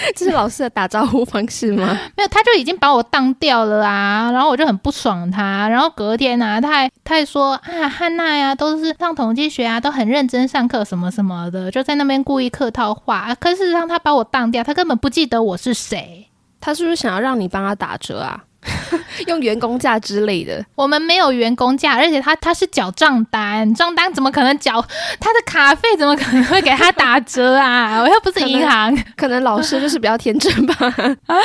[0.16, 1.98] 这是老师的打招呼方式吗？
[2.16, 4.30] 没有，他就已经把我当掉了啊！
[4.32, 5.68] 然后我就很不爽他。
[5.68, 13.34] 然后隔天啊，他还他还说啊，汉娜呀，都是上统计学啊，都很认真上课什么什么的，就在那边故意客套话。
[13.38, 16.28] 可是事实上，他把我当掉，他根本不记得我是谁。
[16.60, 18.44] 他是不是想要让你帮他打折啊？
[19.26, 24.80] 用员工价之类的，我们没有员工价，而且他他是缴账单，账单怎么可能缴？
[25.20, 27.98] 他的卡费怎么可能会给他打折啊？
[28.02, 30.74] 我又不是银行，可能，可能老师就是比较天真吧，
[31.26, 31.36] 啊，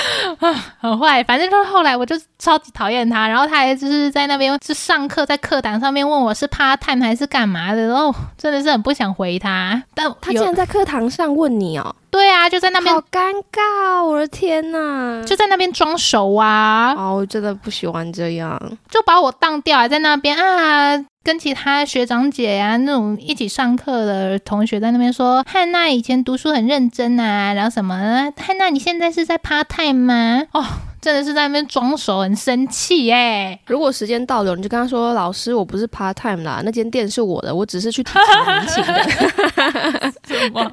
[0.80, 1.24] 很坏。
[1.24, 9.82] 反正就是后来我就超级讨厌他，然后他还就是在那边是上课，在课堂上面问我是 part time 还是干嘛的，然后真的是很不想回他。
[9.96, 11.96] 但他竟然在课堂上问你哦。
[12.14, 14.04] 对啊，就在那边，好尴尬！
[14.06, 16.94] 我的天呐，就在那边装熟啊！
[16.96, 18.56] 哦，我真的不喜欢这样，
[18.88, 30.44] 就把我当掉，还在那边啊，跟其他学长姐啊那种一起上课的同学在那边说，汉娜以前读书很认真啊，然后什么，汉娜你现在是在 part time 吗？
[30.54, 30.64] 哦。
[31.04, 33.60] 真的是在那边装熟，很生气耶！
[33.66, 40.72] 如果时间到了，你就跟他说：“老师，我不是 part time 啦，那间店是我的，我只是去提前申请的。”什么？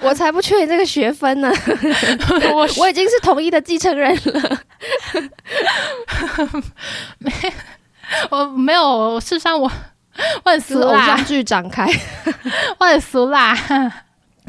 [0.00, 1.52] 我才不缺你这个学分呢！
[2.54, 4.58] 我 我已经是统一的继承人了。
[7.18, 7.32] 没，
[8.30, 9.18] 我没有。
[9.18, 9.68] 事实上，我
[10.44, 11.00] 我很俗啦。
[11.00, 11.90] 偶像剧展开，
[12.78, 13.56] 我很俗啦。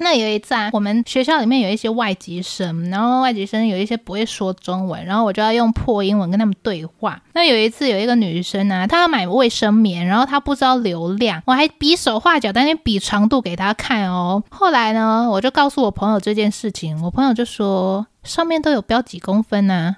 [0.02, 7.22] 那有一次啊，我们学校里面有一些外籍生，然后外籍生有一些不会说中文，然后我就要用破英文跟他们对话。
[7.34, 14.44] 那有一次有一个女生啊，她要买卫生棉，然后她不知道流量，我还比手画脚，在那比长度给她看哦。
[14.50, 19.98] 后来呢，我就告诉我朋友这件事情，我朋友就说上面都有标几公分呢、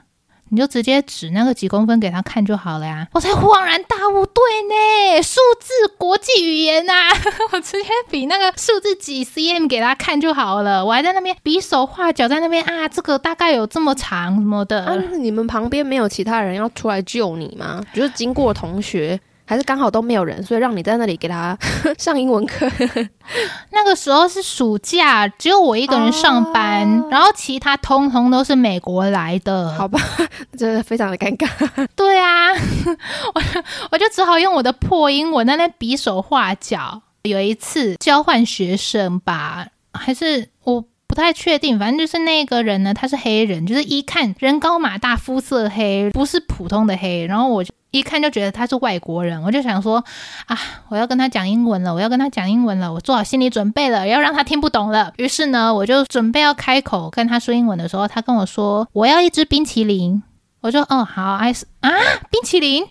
[0.53, 3.07] 你就直接指那个几公分给他看就好了呀！
[3.11, 7.09] 我才恍然大悟，对呢，数字国际语言呐、啊，
[7.51, 10.85] 我直接比那个数字几 cm 给他看就好了。
[10.85, 14.85] 我还在那边比手画脚，在那边啊，这个大概有这么长什么的。
[14.85, 17.83] 啊，你们旁边没有其他人要出来救你吗？
[17.91, 19.19] 就是经过同学。
[19.45, 21.57] 还是刚好都没有人，所以让你在那里给他
[21.99, 22.69] 上英文课。
[23.71, 29.73] 那个时候是暑假，只有我一个人上班，哦、然后其他通通都是美国来的。
[29.73, 29.99] 好吧，
[30.57, 31.47] 真的非常的尴尬。
[31.95, 32.51] 对啊，
[33.33, 33.41] 我
[33.91, 37.01] 我就只好用我的破英文在那比手画脚。
[37.23, 40.52] 有一次交换学生吧，还是我
[41.13, 47.27] 不太确定，反正就是那个人呢，他是黑人，就是一看人高马大，肤色黑，不是普通的黑。
[47.27, 47.71] 然后我就。
[47.91, 50.03] 一看就觉得他是外国人，我就想说
[50.47, 50.57] 啊，
[50.89, 55.13] 我要跟他讲英文了，我要跟他讲英文了，我做好心理准备了，要让他听不懂了。
[55.17, 60.23] 于是呢，我就准备要开口跟他说英文的时候，他跟我说我要一支冰淇淋，
[60.61, 61.91] 我就哦好，ice 啊
[62.31, 62.83] 冰淇淋。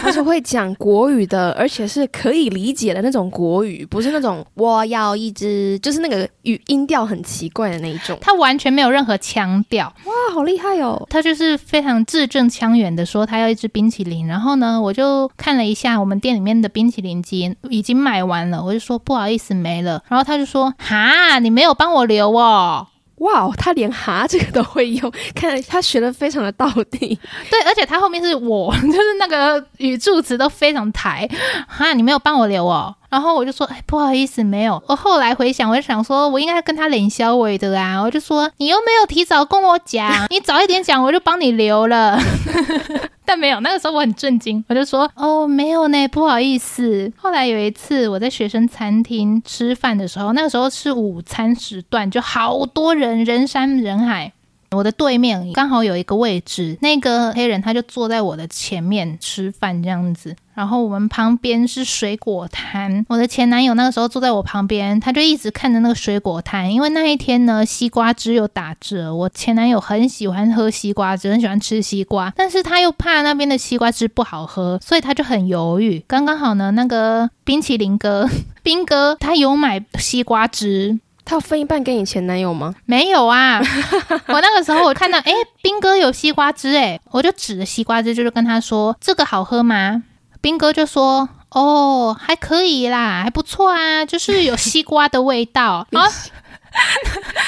[0.00, 8.18] 他是会讲国语的，而且是可以理解的那种国语，不是那种我要一只，就是那个语音调很奇怪的那一种。
[8.20, 11.06] 他完全没有任何腔调，哇，好厉害哦！
[11.10, 14.26] 他就是非常字正腔圆的说他要一只冰淇淋。
[14.26, 20.02] 然后呢，我就看了一下我们店里面的冰淇淋机已经卖完了，我就说不好意思没了。
[20.08, 22.86] 然后他就说哈，你没有帮我留哦。
[23.20, 27.18] 哇，他连“哈”这个都会用， 看来他学的非常的到底。
[27.50, 31.28] 对，而且他后面是我， 就是那个语助词都非常抬。
[31.68, 32.94] 哈，你没有帮我留哦。
[33.10, 34.82] 然后我就说，哎，不好意思，没有。
[34.86, 38.00] 我后来回想，我就想说，我应该跟他冷消委的啊。
[38.00, 42.18] 我就说，你又没有提早跟我讲， 你早一点讲，我就帮你留了。
[43.26, 47.12] 但没有，那个时候我很震惊，我就说哦，没有呢，不好意思。
[47.16, 54.32] 后来有一次我在学生餐厅吃饭的时候，那个时候是午餐时段，就好多人，人山人海。
[54.72, 63.04] 我的对面刚好有一个位置，那个黑人他就坐在我的前面吃饭这样子，然后我们旁边是水果摊。
[63.08, 69.12] 我的前男友那个时候坐在我旁边，他就一直看着那个水果摊，因为那一天呢，西瓜汁有打折。
[69.12, 76.04] 我前男友很喜欢喝西瓜汁，很喜欢吃西瓜，但是他又怕那边的西瓜汁不好喝，所以他就很犹豫。
[76.06, 78.28] 刚刚好呢，那个冰淇淋哥，
[78.62, 81.00] 冰哥他有买西瓜汁。
[81.24, 82.74] 他要分一半给你前男友吗？
[82.86, 83.60] 没有啊，
[84.28, 90.02] 我那个时候我看到，哎，兵哥有西瓜汁，哎，我就指着西瓜汁，就是跟他说：“这个好喝吗？”
[90.40, 96.08] 兵哥就说：“哦，还可以啦，还不错啊，就是有西瓜的味道。”啊，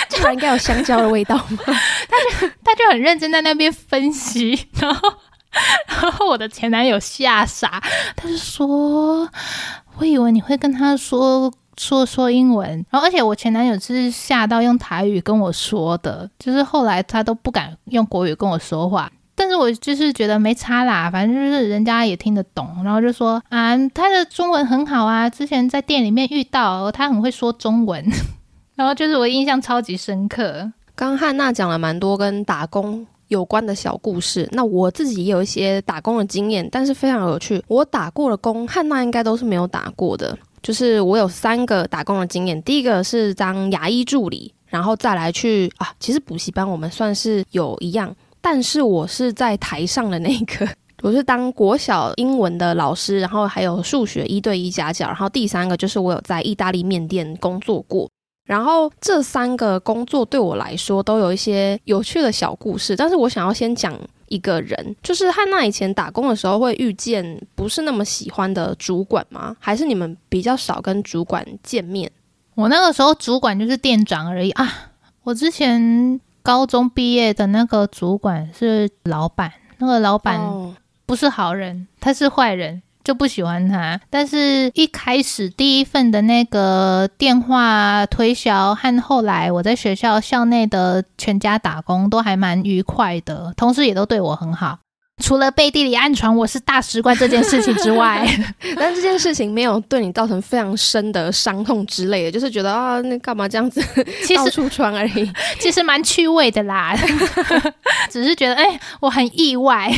[0.08, 1.58] 这应该有香蕉的味道吗？
[1.66, 5.14] 他就他就很认真在那边分析，然后
[5.86, 7.82] 然后我的前男友吓傻，
[8.14, 9.28] 他就说
[9.98, 19.10] ：“我以为你会跟他说。”说说英文，然后而且我前男友是吓到用台语跟我说的，就是后来他都不敢用国语跟我说话。
[19.34, 28.04] 但是我就是觉得没差啦，反正就是人家也听得懂，然后就说啊，他的中文很好啊，之前在店里面遇到他很会说中文，
[28.76, 30.70] 然后就是我印象超级深刻。
[30.94, 37.60] 刚汉娜讲了蛮多跟打工有关的小故事，那我自己也有一些打工的经验，但是非常有趣。
[37.66, 40.38] 我打过的工，汉娜应该都是没有打过的。
[40.62, 50.68] 就是我有三个打工的经验，第一个是当牙医助理，然后再来去啊，其实补习班我们算是有一样，但是我是在台上的那个，
[51.02, 58.08] 我是当国小英文的老师，然后还有数学一对一家教，然后第三个就是我有在意大利面店工作过，
[58.46, 63.98] 然后这三个工作对我来说都有一些有趣的小故事，但是我想要先讲。
[64.32, 69.54] 一个人，就是汉娜以前打工的时候会遇见不是那么喜欢的主管吗？
[69.60, 72.10] 还是你们比较少跟主管见面？
[72.54, 74.90] 我那个时候主管就是店长而已啊。
[75.22, 80.40] 我之前高中毕业的那个主管是老板，那个老板
[81.04, 82.82] 不是好人，他是坏人。
[83.04, 94.78] 就不喜欢他，但是一开始第一份的那个电话推销和后来我在学校校内的全家打工都还蛮愉快的，同事也都对我很好，
[95.22, 98.26] 除了背地里暗传我是大使馆这件事情之外，
[98.76, 103.80] 但这件事情没有对你造成非常深的伤痛之类的，就是觉得啊，那干嘛这样子，
[104.24, 105.30] 其实到处传而已，
[105.60, 106.96] 其实蛮趣味的啦，
[108.10, 109.90] 只是觉得哎、欸，我很意外。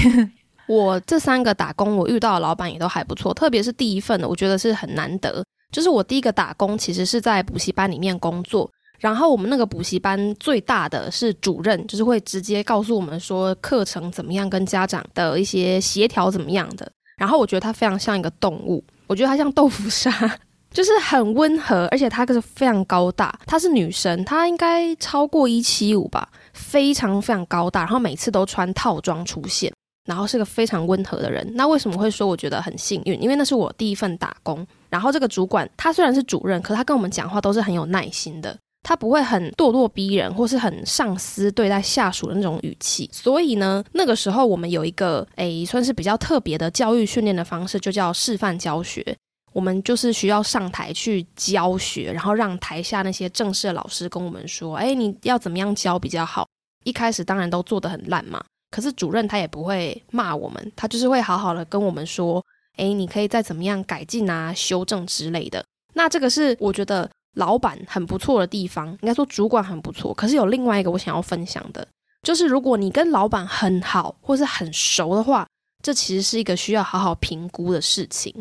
[0.67, 5.45] 我这三个打工，我遇到的老板也都还不错，特别是第一份的，我觉得是很难得。
[5.71, 16.91] 就是我第一个打工，其实是在补习班里面工作，然后我们那个补习班最大的是主任，就是会直接告诉我们说课程怎么样，跟家长的一些协调怎么样的。
[17.17, 20.11] 然后我觉得他非常像一个动物，我觉得他像豆腐沙，
[20.73, 29.73] 就是很温和，而且他可是非常高大，她是女生，她应该超过一七五吧，非常非常高大，然后每次都穿套装出现。
[30.05, 31.46] 然后是个非常温和的人。
[31.55, 33.20] 那为什么会说我觉得很幸运？
[33.22, 34.66] 因为那是我第一份打工。
[34.90, 43.09] 然后这个主管他虽然是主任，可他跟我们讲话都是很有耐心的，他不会很咄咄逼人，或是很上司对待下属的那种语气。
[43.12, 49.16] 所以呢，那个时候我们有一个诶，算是比较特别的教育训练的方式，就叫示范教学。
[49.52, 56.44] 我们就是需要上台去教学，然后让台下那些正式的老师跟我们说：“诶，你要怎么样教比较好？”
[56.82, 58.44] 一开始当然都做得很烂嘛。
[58.75, 62.45] 可是主任他也不会骂我们，他就是会好好的跟我们说，
[62.77, 65.64] 诶，你可以再怎么样改进啊、修正之类的。
[65.93, 70.12] 那这个是我觉得老板很不错的地方，应该说主管很不错。
[70.12, 71.87] 可是有另外一个我想要分享的，
[72.25, 75.47] 就是如果你跟老板很好或是很熟的话，
[75.81, 78.35] 这其实是一个需要好好评估的事情。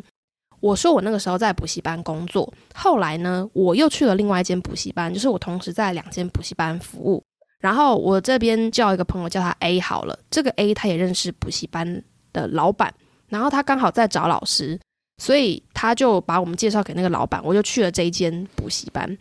[0.61, 7.21] 我说我那个时候在补习班工作，后来呢，我又去了另外一间补习班，就是我同时在两间补习班服务。
[7.63, 12.03] 然后我这边叫一个朋友叫他 A 好了，这个 A 他也认识补习班
[12.33, 12.93] 的老板，
[13.29, 14.77] 然后他刚好在找老师，
[15.23, 19.17] 所以他就把我们介绍给那个老板，我就去了这一间补习班。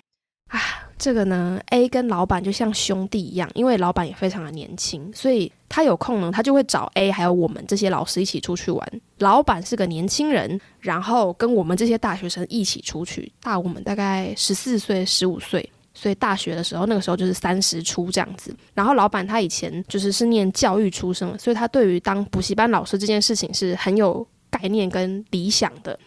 [0.49, 0.59] 啊，
[0.99, 9.01] 这个呢，A 跟老板就像兄弟一样，因为老板也非常的年轻，所以他有空呢，他就会找 A 还有我们这些老师一起出去玩。
[9.18, 15.70] 老板是个年轻人，然后跟我们这些大学生一起出去，大我们大概十四岁、十五岁。
[15.95, 18.55] 所以大学的时候，那个时候就是三十出这样子。
[18.74, 25.99] 然后老板他以前就是是念教育出身，所以他对于当补习班老师这件事情是很有概念跟理想的。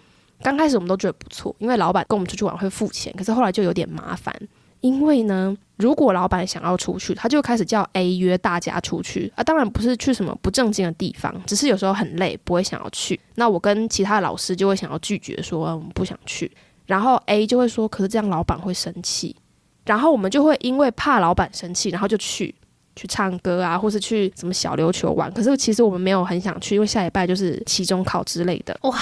[0.42, 4.36] 刚开始我们都觉得不错，因为老板跟我们出去玩会付钱，可是后来就有点麻烦，
[4.82, 13.20] 因为呢，如果老板想要出去，他就开始叫 A 约大家出去啊，当然不是去什么不正经的地方，只是有时候很累，不会想要去。
[13.36, 16.52] 那我跟其他老师就会想要拒绝，说我们不想去。
[16.86, 19.36] 然后 A 就会说，可是这样老板会生气。
[19.86, 22.54] 然后我们就会因为怕老板生气，然后就去
[22.96, 25.32] 去唱歌啊，或是去什么小琉球玩。
[25.34, 28.78] 可是其实我们没有很想去，因为下礼拜就是期中考之类的。
[28.84, 29.00] 哇！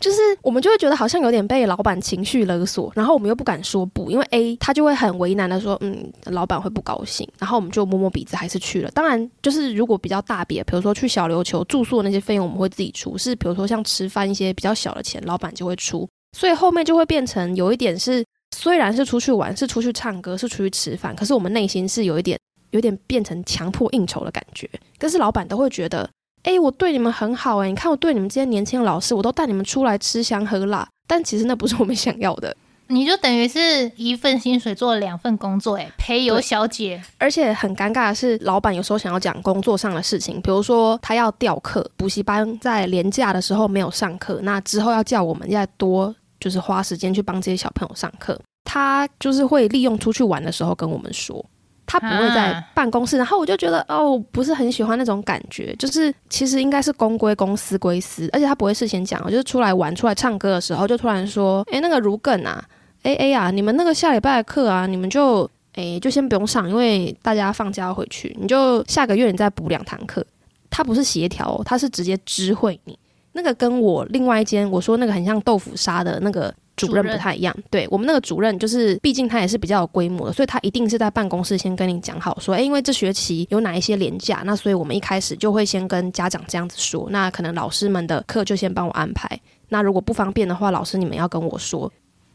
[0.00, 8.90] 就是我们就会觉得好像有点被老板情绪勒索，然后我们又不敢说不，因为 A 他就会很为难的说，嗯，老板会不高兴，然后我们就摸摸鼻子还是去了。
[8.90, 16.08] 当然，就是如果比较大笔，比如说去小琉球住宿的那些费用，我们会自己出；是比如说像吃饭一些比较小的钱，老板就会出。
[16.36, 18.24] 所以后面就会变成有一点是，
[18.62, 22.38] 虽然是出去玩，是出去唱歌，是出去吃饭，可是我们内心是有一点，
[22.70, 24.70] 有点变成强迫应酬的感觉。
[25.00, 26.08] 可是老板都会觉得。
[26.44, 32.56] 哎，我对你们很好哎，你看我对你们这些年轻的老师，我都带你们出来吃香喝辣，但其实那不是我们想要的。
[32.86, 37.02] 你就等于是一份薪水做了两份工作，哎，陪游小姐。
[37.18, 51.44] 而且很尴尬的是，老板有时候想要讲工作上的事情，比如说他要调课，补习班在连假的时候没有上课，那之后要叫我们再多就是花时间去帮这些小朋友上课，他就是会利用出去玩的时候跟我们说。
[51.84, 55.74] 他不会在办公室，啊、然后我就觉得哦，不是很喜欢那种感觉。
[55.78, 62.64] 就是其实应该是公归公，私归私，而且他不会事先讲，就是出来玩、出来唱歌的时候，就突然说：“诶，那个如梗啊
[63.02, 70.24] ，A A 啊，你们那个下礼拜的课啊，你们就哎就先不用上，因为大家放假要回去，你就下个月你再补两堂课。”
[70.70, 72.98] 他不是协调，他是直接知会你。
[73.32, 76.54] 那个跟我另外一间我说那个很像豆腐沙的那个。
[76.76, 91.92] 主任不太一样，对，我们那个主任就是，毕竟他也是比较有规模的，所以他一定是在办公室先跟你讲好，说，诶，因为这学期有哪一些廉假，那所以我们一开始就会先跟家长这样子说，那可能老师们的课就先帮我安排，那如果不方便的话，老师你们要跟我说。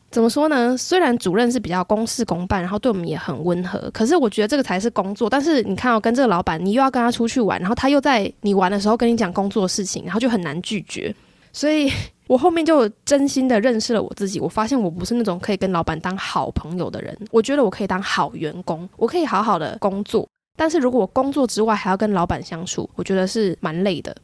[0.09, 0.77] 怎么说呢？
[0.77, 5.29] 虽然主任是比较公事公办，然后对我们也很温和，可是我觉得这个才是工作。
[5.29, 11.13] 但是你看哦，跟这个老板，你又要跟他出去玩，然后他又在你玩的时候跟你讲工作的事情，然后就很难拒绝，
[11.51, 11.91] 所以。
[12.28, 17.17] 我后面就真心的认识了我自己，我发现我不是那种可以跟老板当好朋友的人。
[17.32, 24.15] 我觉得我可以当好员工，我可以好好的工作，但是如果我工作之外还要跟老板相处，我觉得是蛮累的。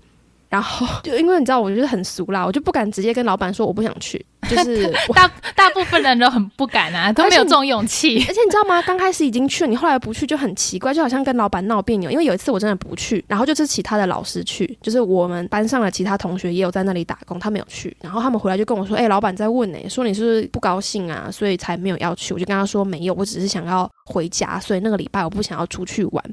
[0.54, 4.24] 然后 就因为你知道，我觉得很俗啦，我就不敢直接跟老板说我不想去。
[4.48, 8.18] 就是大大部分人都很不敢啊， 都没有这种勇气。
[8.28, 8.80] 而且你知道吗？
[8.84, 12.12] 刚开始已经去了，你后来不去就很奇怪，就好像跟老板闹别扭。
[12.12, 17.96] 因为有一次我真的不去，然后就是其他的老师去，就是我们班上的其他同学也有在那里打工，他没有去。
[18.02, 26.24] 然后他们回来就跟我说：“哎、欸，老板在问呢、欸，说你是不是不高兴啊，所以才没有要去。”我就跟他说：“没有，我只是想要回家，所以那个礼拜我不想要出去玩。”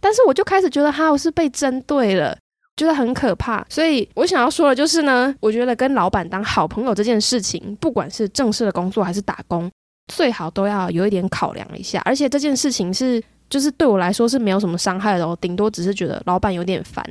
[0.00, 2.36] 但是我就开始觉得，哈，我是被针对了。
[2.76, 9.70] 觉得很可怕，所以我想要说的就是呢，我觉得跟老板当好朋友这件事情，不管是正式的工作还是打工，
[10.12, 12.02] 最好都要有一点考量一下。
[12.04, 17.04] 而且这件事情是，就是对我来说是没有什么伤害的哦，顶多只是觉得老板有点烦。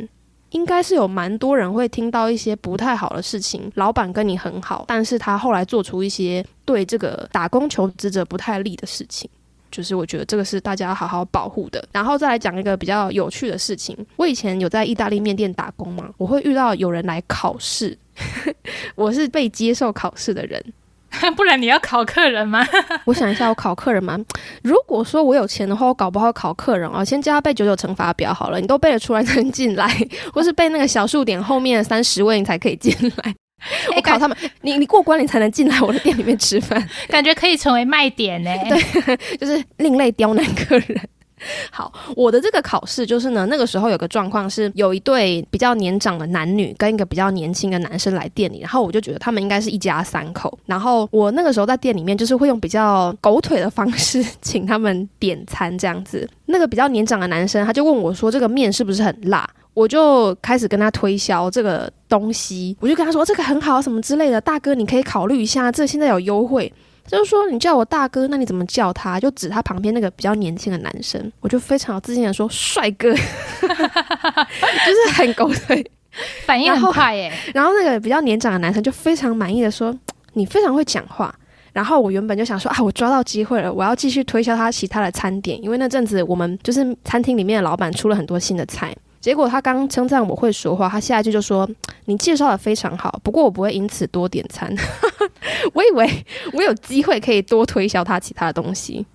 [0.49, 9.27] 应该是有蛮多人会听到一些不太好的事情，老板跟你很好，但是他后来做出一些对这个打工求职者不太利的事情。
[9.73, 13.97] 就是我觉得这个是大家要好好保护的，然后再来讲一个比较有趣的事情。
[14.17, 17.97] 我以前有在意大利面店打工嘛，我会遇到有人来考试，
[18.93, 20.63] 我是被接受考试的人，
[21.35, 22.63] 不然你要考客人吗？
[23.05, 24.19] 我想一下，我考客人吗？
[24.61, 27.03] 如果说我有钱的话，我搞不好考客人啊。
[27.03, 29.91] 先教他背九九乘法表好了，你都背得出来才能进来，
[30.31, 33.35] 或是背那个小数点后面的三十位你才可以进来。
[33.95, 38.51] 我考他们，你你过关你才能进来我的店里面吃饭，感觉可以成为卖点呢。
[38.69, 41.09] 对，就是另类刁难客人。
[41.71, 50.57] 好，我的这个考试就是呢，那个时候有个状况是，有一对比较年长的男女跟一个比较年轻的男生来店里，然后我就觉得他们应该是一家三口。
[50.65, 56.27] 然后我那个时候在店里面就是会用比较狗腿的方式请他们点餐这样子。
[56.45, 66.71] 那个比较年长的男生他就问我说：“这个面是不是很辣？”我就开始跟他推销这个东西，我就跟他说这个很好什么之类的，大哥你可以考虑一下，这现在有优惠。
[67.05, 69.19] 就是说你叫我大哥，那你怎么叫他？
[69.19, 75.85] 就指他旁边那个比较年轻的男生，我就非常有自信的说帅哥， 就是很狗腿，
[76.45, 77.31] 反应很快耶。
[77.53, 79.93] 然后那个比较年长的男生就非常满意的说
[80.33, 81.33] 你非常会讲话。
[81.73, 88.95] 然后我原本就想说啊，我抓到机会了，我要继续推销他其他的餐点，因为那阵子我们就是餐厅里面的老板出了很多新的菜。
[89.23, 91.67] 结果他刚称赞我会说话，他下一句就说
[92.05, 94.69] ：“你介绍的非常好，不过我不会因此多点餐。
[95.73, 99.05] ”我以为我有机会可以多推销他其他的东西。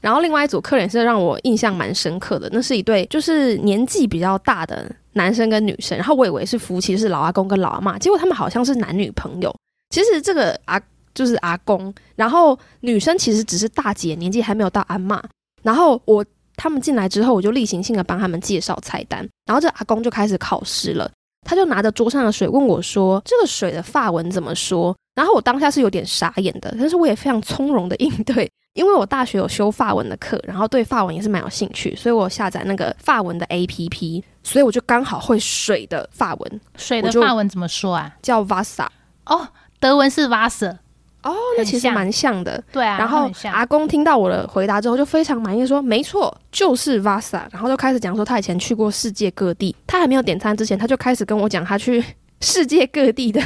[0.00, 9.54] 然后另外一组客人是让我印象蛮深刻的，那是一对就是年纪比较大的男生跟女生，然后我以为是夫妻，是老阿公跟老阿嬷，结果他们好像是男女朋友。
[9.90, 10.78] 其实这个啊。
[11.14, 15.20] 就是阿公，然后女生其实只是大姐，年纪还没有到阿嬷。
[15.62, 16.24] 然后我
[16.62, 21.10] 他们进来之后，我就例行性的帮他们介绍菜单，然后这阿公就开始考试了，
[21.44, 36.60] 他就拿着桌上的水问我说：“这个水的法文怎么说？”然后我当下是有点傻眼的，但是我也非常从容的应对，因为我大学有修法文的课，然后对法文也是蛮有兴趣，所以我下载那个法文的 APP，所以我就刚好会水的法文。
[36.76, 38.14] 水的法文怎么说啊？
[38.22, 38.86] 叫 Wasser。
[39.26, 39.48] 哦，
[39.80, 40.78] 德文是 Wasser。
[41.22, 42.62] 哦，那其实蛮像的。
[42.72, 42.98] 对啊。
[42.98, 52.04] 然后阿公听到我的回答之后，就非常满意，说：“没错，就是 Wasser。”然后就开始讲说他以前去过世界各地，他还没有点餐之前，他就开始跟我讲他去。
[52.44, 53.40] 世界各地的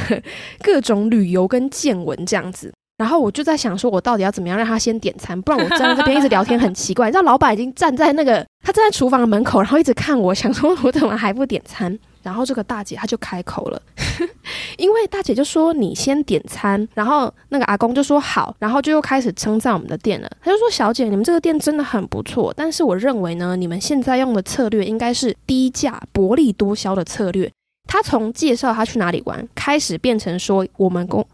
[0.63, 7.05] 各种旅游跟见闻这样子，然后我就在想说，我到底要怎么样让他先点餐，不然我站在这边一直聊天很奇怪。
[7.05, 11.95] 你知道，老板已经站在那个他站在厨房的门口，然后一直看我，想说我怎么还不点餐？
[12.21, 13.81] 然后这个大姐她就开口了，
[14.77, 20.29] 因为大姐就说你先点餐，然后那个阿公就说好，然后就又开始称赞我们的店了。
[20.41, 27.51] 他就说：“小姐，你们这个店真的很不错，但是我认为呢，你们现在用的策略应该是低价薄利多销的策略。”
[27.87, 31.25] 他从介绍他去哪里玩开始，变成说我们公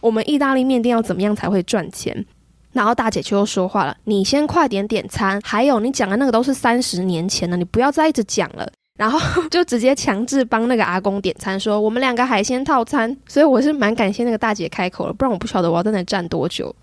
[0.00, 2.24] 我们意大利面店要怎么样才会赚钱。
[2.72, 9.18] 然后大姐就又说话了：“你先快点点餐，还有你讲的那个都是三十年前的，你不要再一直讲了。”然后
[9.50, 13.16] 就直接强制帮那个阿公点餐，说我们两个海鲜套餐。
[13.26, 16.74] 所以我是蛮感谢那个大姐开口了，不然我不晓得我要在那站多久。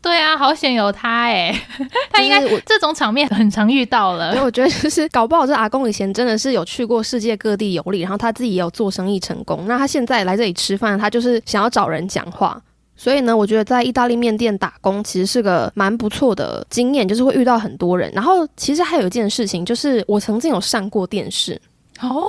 [0.00, 1.52] 对啊，好险有他哎，
[2.10, 4.32] 他应该这种场面很常遇到了。
[4.32, 9.64] 所以我觉得就是搞不好这阿公以前真的是有去过世界各地游历，然后他自己也有做生意成功。
[9.66, 12.58] 那他现在来这里吃饭，他就是想要找人讲话。
[12.98, 18.10] 所以呢，我觉得在意大利面店打工其实是个蛮不错的经验，就是会遇到很多人。
[18.12, 21.58] 然后其实还有一件事情，就是我曾经有上过电视
[22.00, 22.26] 哦，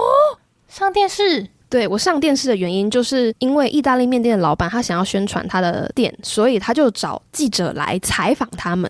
[0.67, 1.45] 上电视。
[1.69, 8.89] 对，我上电视的原因，就是因为意大利面店的老板他想要宣传他的店，所以他就找记者来采访他们。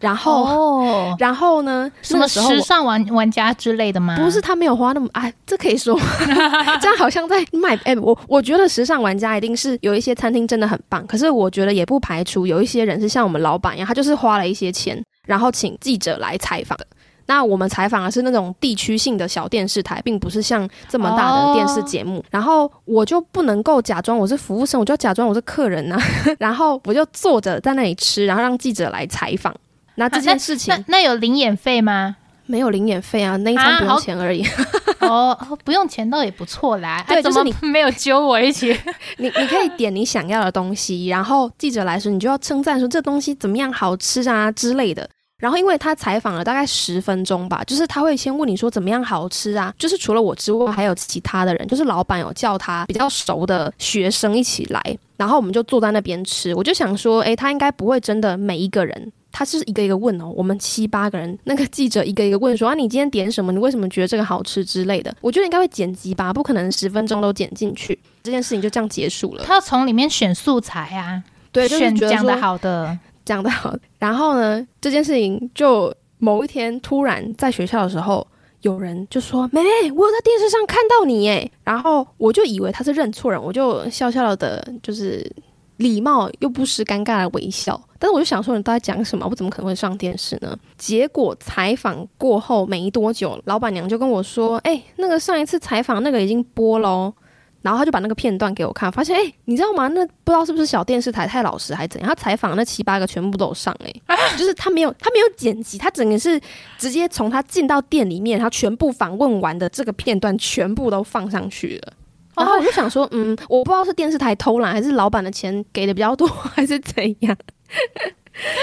[0.00, 1.90] 然后，哦、然后呢？
[2.02, 4.16] 什么时尚玩玩家之类的吗？
[4.16, 5.98] 不是，他没有花那么 哎，这可以说
[6.80, 7.94] 这样好像在卖哎。
[7.96, 16.86] 我我觉得时尚玩家一定是有一些餐厅真的很棒，可是我觉得也不排除有一些人是像我们老板一样，他就是花了一些钱，然后请记者来采访的。
[17.26, 22.14] 那我们采访的是那种地区性的小电视台，并不是像这么大的电视节目。
[22.16, 22.24] Oh.
[22.30, 26.02] 然后我就不能够假装我是服务生，我就要假装我是客人呐、啊。
[26.40, 29.54] 然后我就坐着在那里吃，然后让记者来采访。
[29.98, 32.16] 那这件事情，啊、那那，那有零演费吗？
[32.46, 34.42] 没有零演费啊，那一餐不用钱而已。
[35.00, 37.04] 哦、啊，oh, 不用钱倒也不错啦。
[37.06, 38.68] 对，就是你没有揪我一起。
[39.18, 45.08] 你你可以点你想要的东西，然后记者来说，你就要称赞说这东西怎么样好吃啊之类的。
[45.38, 54.82] 然后，因为他采访了大概十分钟吧，就是他会先问你说怎么样好吃啊，就是除了我之外，还有其他的人，就是老板有叫他比较熟的学生一起来，
[55.16, 56.52] 然后我们就坐在那边吃。
[56.54, 63.52] 我就想说，诶，他应该不会真的每一个人，他是一个一个问哦，我们七八个人，那个记者一个一个问说啊，你今天点什么？
[63.52, 65.14] 你为什么觉得这个好吃之类的？
[65.20, 69.44] 我觉得应该会剪辑吧，不可能十分钟都剪进去，这件事情就这样结束了。
[69.44, 71.22] 他要从里面选素材啊，
[71.52, 72.98] 对，就是、选讲的好的。
[73.24, 78.26] 讲的好，然后呢，这件事情就某一天突然在学校的时候，
[78.62, 85.30] 有人就说：“妹妹，我有在电视上看到你耶。”然后我就以为他是认错人，我就笑笑的，就是
[85.78, 87.80] 礼貌又不失尴尬的微笑。
[87.98, 89.26] 但是我就想说，你到底讲什么？
[89.28, 90.56] 我怎么可能会上电视呢？
[90.76, 97.12] 结果采访过后没多久，老板娘就跟我说：“哎，那个上一次采访那个已经播了哦。”
[97.60, 99.88] 然后他就把那个片段给我看，发现哎，你知道吗？
[99.88, 102.08] 那不知道是不是小电视台太老实还是怎样？
[102.08, 106.40] 他采访那七八个全部都有上哎， 就是他没有他没有剪辑，他整个是
[106.78, 111.92] 直接从他进到店里面，他全部访问完的这个片段全部都放上去了。
[112.38, 117.36] 然后我就想说，嗯，我不知道是电视台偷懒，还是老板的钱给的比较多， 还是怎样？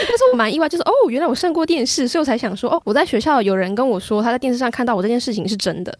[0.07, 5.97] 但是我蛮意外，就是哦，原来我上过电视，所以我才想说，哦，我在学校有人跟我说他在电视上看到我这件事情是真的，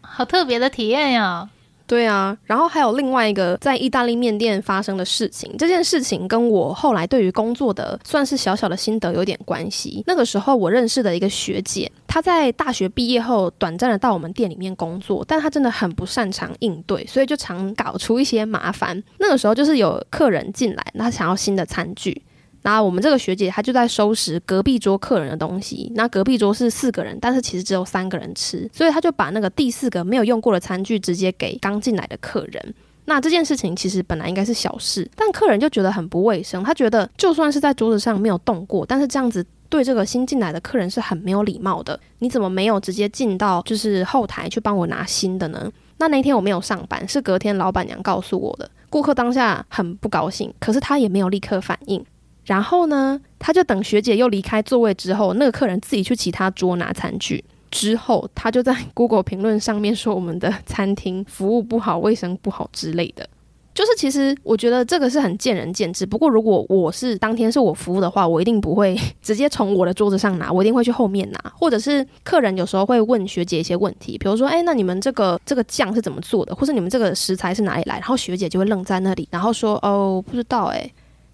[0.00, 1.48] 好特别的体验呀。
[1.88, 10.04] 对啊，然后还有另外一个在意大利面店发生的事情，这件事情跟我后来对于工作的算是小小的心得有点关系。
[10.06, 19.02] 那个时候我认识的一个学姐，她在大学毕业后短暂的到我们店里面工作，但她真的很不擅长应对，所以就常搞出一些麻烦。
[19.18, 22.22] 那个时候就是有客人进来，他想要新的餐具。
[22.68, 25.90] 那我们这个学姐她就在收拾隔壁桌客人的东西。
[25.94, 32.74] 那隔壁桌是四个人，但是其实只有三个人吃，所以她就把那个第四个没有用过的餐具直接给刚进来的客人。
[33.06, 36.62] 那这件事情其实本来应该是小事，但客人就觉得很不卫生。
[36.62, 41.98] 他觉得就算是在桌子上没有动过，但是这样子对这个新进来的客人是很没有礼貌的。
[42.18, 45.72] 你怎么没有直接进到就是后台去帮我拿新的呢？
[45.96, 48.70] 那那天我没有上班，是隔天老板娘告诉我的。
[48.90, 52.04] 顾客当下很不高兴，可是他也没有立刻反应。
[52.48, 57.44] 然后呢，他就等学姐又离开座位之后，那个客人自己去其他桌拿餐具。
[57.70, 63.28] 之后，他就在 Google 评论上面说我们的餐厅服务不好、卫生不好之类的。
[63.74, 66.06] 就是其实我觉得这个是很见仁见智。
[66.06, 71.38] 不过如果我是当天是我服务的话，我一定不会直接从我的桌子上拿，我一定会去后面拿。
[71.54, 76.54] 或者是客人有时候会问学姐一些问题，比如说，哎，那你们这个这个酱是怎么做的？
[76.56, 77.96] 或者你们这个食材是哪里来？
[77.96, 80.90] 然后学姐就会愣在那里，然后说，哦，不知道哎。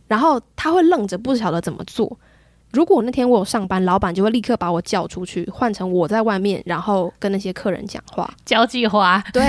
[0.06, 2.18] 然后他会愣着，不晓得怎么做。
[2.72, 9.22] 如果那天我有上班，老板就会立刻把我叫出去，换成我在外面，然后跟那些客人讲话，交际花。
[9.32, 9.42] 对，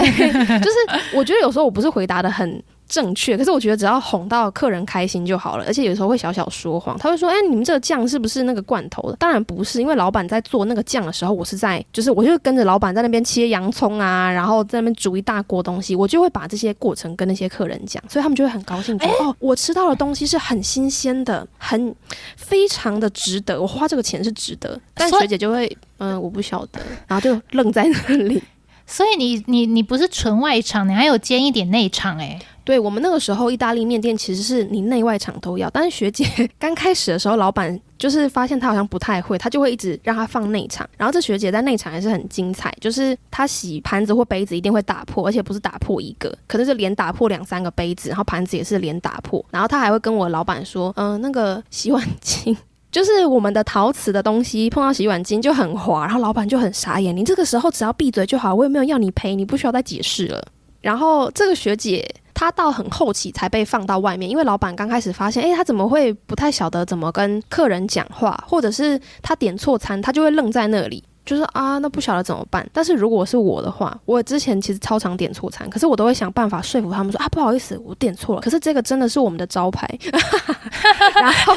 [0.59, 0.77] 就是
[1.15, 2.63] 我觉得有时候我不是回答的很。
[2.87, 21.95] 正确，可是我觉得只要哄到客人开心就好了，而且有时候会小小说谎，他会说：“哎、欸，你们这个酱是不是那个罐头的？”当然不是，因为老板在做那个酱的时候，我是在，就是我就跟着老板在那边切洋葱啊，然后在那边煮一大锅东西，我就会把这些过程跟那些客人讲，所以他们就会很高兴，说：“哦，我吃到的东西是很新鲜的，很
[22.37, 25.65] 非常的值得，我花这个钱是值得。”但学姐就会，
[25.97, 28.43] 嗯、呃，我不晓得，然后就愣在那里。
[28.87, 32.39] 所以你你你不是纯外场，你还有兼一点内场哎、欸。
[32.65, 35.69] 对，我们那个时候，意大利面店其实是你内外场都要。
[35.69, 36.25] 但是学姐
[36.57, 40.89] 刚开始的时候，老板就是发现她好像不太会，她就会一直让她放内场。
[40.97, 49.45] 然后这学姐在内场还是很精彩，就是她洗盘子或杯子一定会打破，而且不是打破一个，可能是连打破两三个杯子，然后盘子也是连打破。
[49.51, 52.57] 然后她还会跟我老板说：“嗯、那个洗碗巾，
[52.91, 60.43] 就是我们的陶瓷的东西碰到洗碗巾就很滑。”然后老板就很傻眼：“你这个时候只要闭嘴就好，我也没有要你赔，你不需要再解释了。”
[60.85, 62.07] 然后这个学姐。
[62.37, 71.01] 她到很后期才被放到外面，因为老板刚开始发现，诶，她怎么会不太晓得怎么跟客人讲话，或者是她点错餐，她就会愣在那里。
[71.25, 72.63] 就是啊，那不晓得怎么办。
[72.71, 78.41] 但是如果是我的话，我之前其实超常点错餐，可是我都会想办法说服他们说啊，不好意思，我点错了。
[78.41, 79.89] 可是这个真的是我们的招牌，
[81.19, 81.55] 然后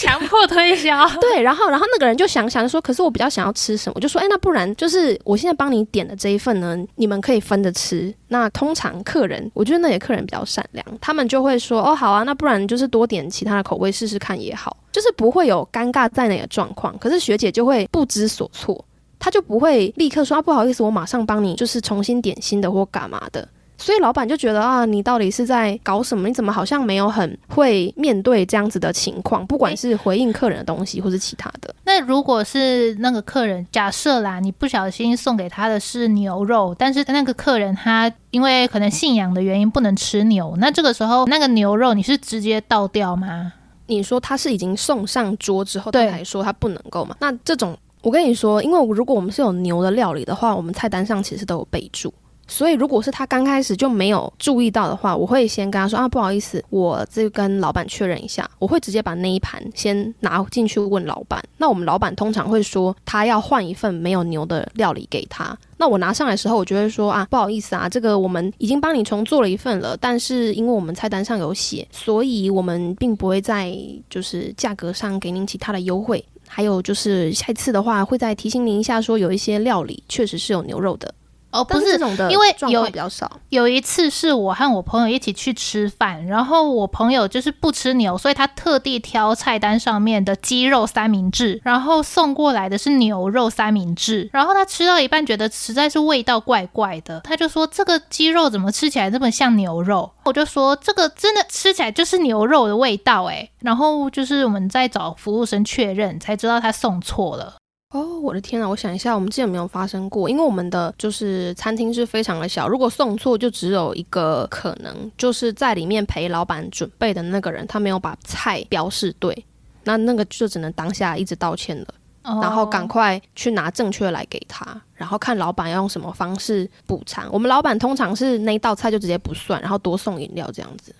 [0.00, 1.06] 强迫推销。
[1.20, 8.12] 对，然后然后那个人就想想说，可是我比较想要吃什么，我就说，哎，那不然就是我现在帮你点的这一份呢，你们可以分着吃。
[8.34, 16.98] 那通常客人，我觉得那些客人比较善良，他们就会说，哦，好啊，那不然就是多点其他的口味试试看也好，就是不会有尴尬在那的状况。
[16.98, 18.84] 可是学姐就会不知所措。
[19.20, 23.48] 她就不会立刻说啊，不好意思，我马上帮你，就是重新点新的或干嘛的。
[23.76, 26.28] 所以老板就觉得啊，你到底是在搞什么？
[26.28, 29.46] 你怎么好像没有很会面对这样子的情况？
[29.46, 31.74] 不管是回应客人的东西，或是其他的。
[31.84, 43.52] 那如果是那个客人，假设啦，你不小心送给他的是牛肉，但是那个客人他因为可能信仰的原因不能吃牛，那这个时候那个牛肉你是直接倒掉吗？
[43.86, 47.16] 你说他是已经送上桌之后，他才说他不能够吗？
[47.20, 47.76] 那这种。
[48.00, 52.12] 我跟你说，因为如果我们是有牛的料理的话，我们菜单上其实都有备注。
[52.46, 58.48] 所以如果是他刚开始就没有注意到的话，我会先跟他说啊，不好意思，我这跟老板确认一下。
[58.58, 61.42] 我会直接把那一盘先拿进去问老板。
[61.58, 65.56] 那我们老板通常会说他要换一份没有牛的料理给他。
[65.76, 73.76] 那我拿上来的时候，我就会说啊，不好意思啊，这个我们已经帮你重做了一份了，但是因为我们菜单上有写，所以我们并不会在
[74.08, 76.24] 就是价格上给您其他的优惠。
[76.46, 81.12] 还有就是下一次的话，会再提醒您一下，说有一些料理确实是有牛肉的。
[81.54, 81.96] 哦，不是，
[82.30, 83.30] 因为有比较少。
[83.48, 94.28] 有一次是我和我朋友一起去吃饭，然后我朋友就是不吃牛，所以他特地挑菜单上面的鸡肉三明治，然后送过来的是牛肉三明治。
[94.32, 107.54] 然后他吃到一半，觉得实在是味道怪怪的，他就说：“这个鸡肉怎么吃起来这么像牛肉？”我就说：“这个真的吃起来就是牛肉的味道。”诶，然后就是我们在找服务生确认，才知道他送错了。
[107.94, 108.68] 哦，我的天呐！
[108.68, 110.28] 我想一下，我们之前有没有发生过？
[110.28, 119.46] 因为我们的就是餐厅是非常的小，如果送错，就只有一个可能，就是在里面陪老板准备的那个人，他没有把菜标示对，
[119.84, 121.86] 那那个就只能当下一直道歉了，
[122.24, 127.28] 哦、然后赶快去拿正确来给他，然后看老板要用什么方式补偿。
[127.30, 130.92] 我们老板通常是那一道菜就直接不算，然后多送饮料这样子。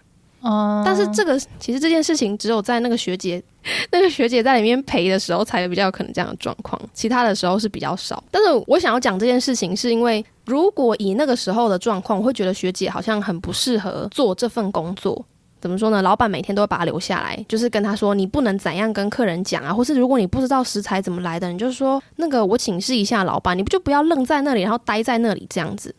[0.45, 3.43] 哦，但是这个其实这件事情只有在那个学姐，
[3.91, 8.23] 那个学姐在里面陪的时候才比较有可能这样的状况，其他的时候是比较少。
[8.31, 15.25] 但是我想要讲这件事情，是因为如果以那个时候的状况，我会觉得学姐好像很不适合做这份工作。
[15.63, 16.03] 怎么说呢？
[16.03, 25.95] 老板每天都会把她留下来，就是跟她说，你不能怎样跟客人讲啊，或是如果你不知道食材怎么来的，你就说那个我请示一下老板，你不就不要愣在那里，然后待在那里这样子。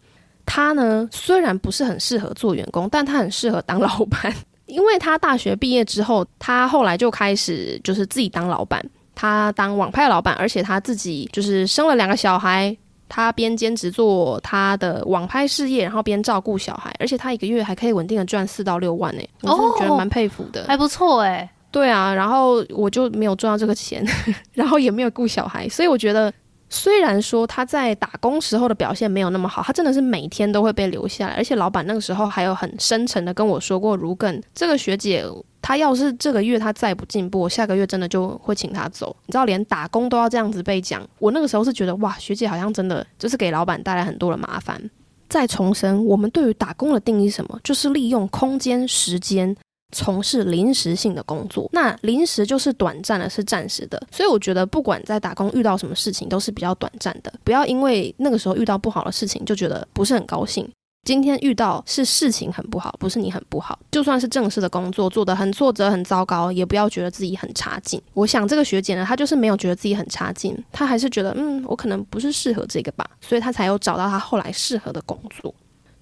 [0.45, 4.33] 他呢，虽然不是很适合做员工，但他很适合当老板，
[4.67, 8.83] 因为他大学毕业之后，他后来就开始就是自己当老板，
[9.15, 12.75] 他当网拍老板，而且他自己就是生了两个小孩，
[13.09, 21.49] 他边兼职做他的网拍事业，然后边照顾小孩，而且他一个月还可以稳定的赚四到六万诶，我真的觉得蛮佩服的，还不错诶。
[21.71, 24.05] 对啊，然后我就没有赚到这个钱，
[24.53, 26.31] 然后也没有顾小孩，所以我觉得。
[26.69, 35.23] 虽然说他在打工时候的表现没有那么好，他真的是每天都会被留下来，而且老板那个时候还有很深沉的跟我说过，如更这个学姐，
[35.61, 39.15] 她要是这个月她再不进步，我下个月真的就会请她走。
[39.25, 44.89] 你知道，连打工都要这样子被讲，我那个时候是觉得哇，学姐好像真的就是给老板带来很多的麻烦。
[45.27, 47.59] 再重申，我们对于打工的定义什么？
[47.63, 49.55] 就是利用空间、时间。
[49.91, 54.01] 从事临时性的工作，那临时就是短暂的，是暂时的。
[54.11, 57.33] 所以我觉得，不管在打工遇到什么事情，都是比较短暂的。
[57.43, 60.67] 不要因为那个时候遇到不好的事情，就觉得不是很高兴。
[61.05, 63.77] 今天遇到是事情很不好，不是你很不好。
[63.91, 68.01] 就算是正式的工作做得很挫折、很糟糕，也不要觉得自己很差劲。
[68.15, 75.53] 我想这个学姐呢，她就是没有觉得自己很差劲，她还是觉得，嗯，我可能不是适合这个吧，所以她才有找到她后来适合的工作。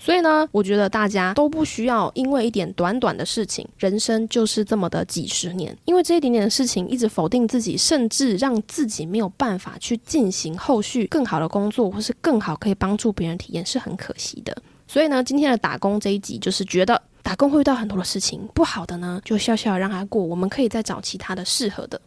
[0.03, 14.53] 所以呢，我觉得大家都不需要因为一点短短的事情，人生就是这么的几十年，因为这一点点的事情一直否定自己，甚至让自己没有办法去进行后续更好的工作，或是更好可以帮助别人体验，是很可惜的。
[14.89, 22.01] 所以呢，今天的打工这一集就是觉得打工会遇到很多的事情，不好的呢就笑笑让他过，我们可以再找其他的适合的。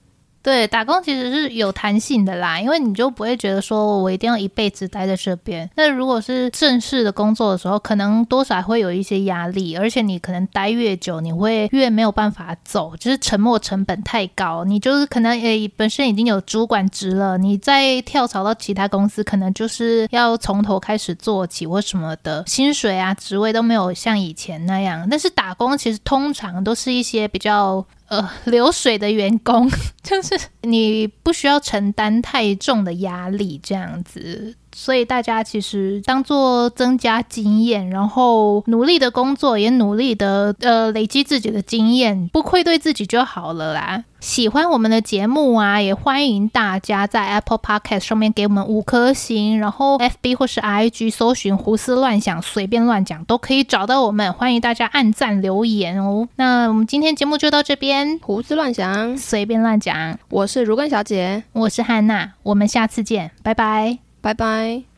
[0.46, 5.68] 对，打工其实是有弹性的啦，因为你就不会觉得说我一定要一辈子待在这边。
[5.74, 14.64] 那如果是正式的工作的时候，可能多少会有一些压力，而且你可能待越久，你会越没有办法走，就是沉没成本太高。
[14.64, 25.08] 你就是可能诶本身已经有主管职了，你再跳槽到其他公司，可能就是要从头开始做起或什么的，薪水啊职位都没有像以前那样。
[25.10, 27.84] 但是打工其实通常都是一些比较。
[28.08, 29.68] 呃，流水的员工，
[30.02, 34.54] 就是你不需要承担太重的压力，这样子。
[34.74, 44.04] 所以大家其实当做增加经验，然后努力的工作，也努力的呃累积自己的经验，不愧对自己就好了啦。
[44.26, 54.32] 喜欢我们的节目啊，也欢迎大家在 Apple Podcast 上面给我们五颗星，然后 FB 或是 IG 搜寻胡思乱想，随便乱讲都可以找到我们。
[54.32, 56.26] 欢迎大家按赞留言哦。
[56.34, 60.18] 那我们今天节目就到这边，胡思乱想，随便乱讲。
[60.28, 63.98] 我是如根小姐，我是汉娜，我们下次见，拜拜。
[64.20, 64.95] 拜拜。